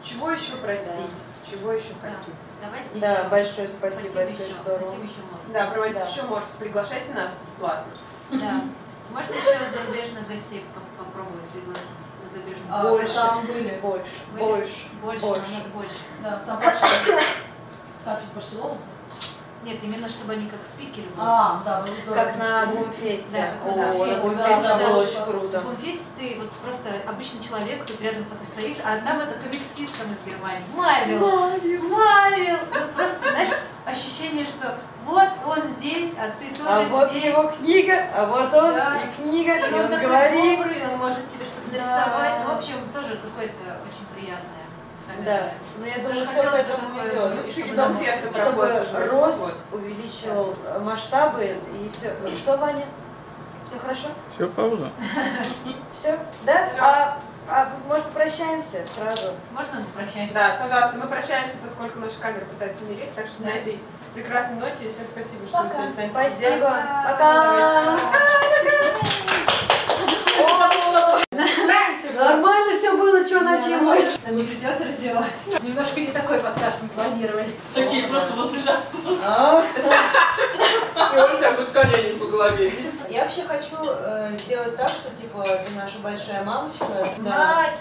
[0.00, 2.10] чего еще просить, чего еще Да.
[2.10, 2.32] хотите.
[2.62, 3.28] Давайте Да, еще.
[3.28, 4.90] большое спасибо, Хотим это еще, здорово.
[4.90, 5.50] хотим еще Морс.
[5.52, 6.06] Да, проводите Да.
[6.08, 7.92] еще Морс, приглашайте нас бесплатно.
[8.30, 8.60] Да.
[9.12, 11.84] Можно еще зарубежных гостей по- попробовать пригласить?
[12.32, 13.14] Зарубежных А, Больше.
[13.14, 13.78] Там были.
[13.80, 14.42] Больше, Были?
[14.44, 15.64] больше, Больше, больше.
[15.74, 15.94] больше.
[16.22, 17.12] Да, там почти.
[18.04, 18.78] Так, в Барселону.
[19.64, 21.18] Нет, именно чтобы они как спикеры были.
[21.20, 22.24] А, да, было здорово.
[22.24, 23.32] Как на Бумфесте.
[23.62, 24.62] Да, как О, на Бумфесте.
[24.62, 25.60] Да, да, было очень круто.
[25.60, 29.34] В Бумфесте ты вот просто обычный человек, тут рядом с тобой стоишь, а там это
[29.40, 30.64] комиксист там из Германии.
[30.76, 31.18] Мавил!
[31.88, 32.58] Мавил!
[32.72, 33.48] Ну просто, знаешь,
[33.84, 34.78] ощущение, что вот
[35.48, 37.24] он здесь, а ты тоже А вот здесь.
[37.24, 38.96] его книга, а вот он Да.
[39.02, 40.58] и книга, И и он он такой говорит.
[40.58, 41.76] добрый, он может тебе что-то Да.
[41.78, 42.44] нарисовать.
[42.46, 44.54] В общем, тоже какое-то очень приятное.
[45.24, 47.14] Да, но я думаю, Даже все к этому идет.
[47.14, 52.14] ну, чтобы чтобы Донфеста чтобы восьмой рост увеличивал э, масштабы и все.
[52.36, 52.84] Что, Ваня?
[53.66, 54.08] Все хорошо?
[54.34, 54.90] Все, пауза.
[55.92, 56.18] Все?
[56.44, 56.66] Да?
[56.68, 56.76] Всё.
[56.80, 57.18] А,
[57.48, 59.32] а может попрощаемся сразу?
[59.52, 60.34] Можно прощаемся?
[60.34, 63.50] Да, пожалуйста, мы прощаемся, поскольку наши камеры пытаются умереть, так что Да.
[63.50, 63.80] на этой
[64.14, 65.74] прекрасной ноте всем спасибо, что вы Пока.
[65.74, 66.10] сегодня с нами.
[66.12, 66.84] Спасибо.
[67.04, 67.96] Пока.
[68.02, 68.28] Пока.
[72.18, 74.18] Нормально все было, что началось.
[74.26, 75.50] Нам не придется раздеваться.
[75.62, 77.54] Немножко не такой подкаст мы планировали.
[77.72, 78.80] Такие просто возле жар.
[79.24, 79.62] А?
[81.14, 82.72] И он у тебя будет колени по голове.
[83.08, 86.86] Я вообще хочу э, сделать так, что типа ты наша большая мамочка.
[87.18, 87.78] Мать!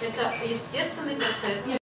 [0.00, 1.81] Это естественный процесс.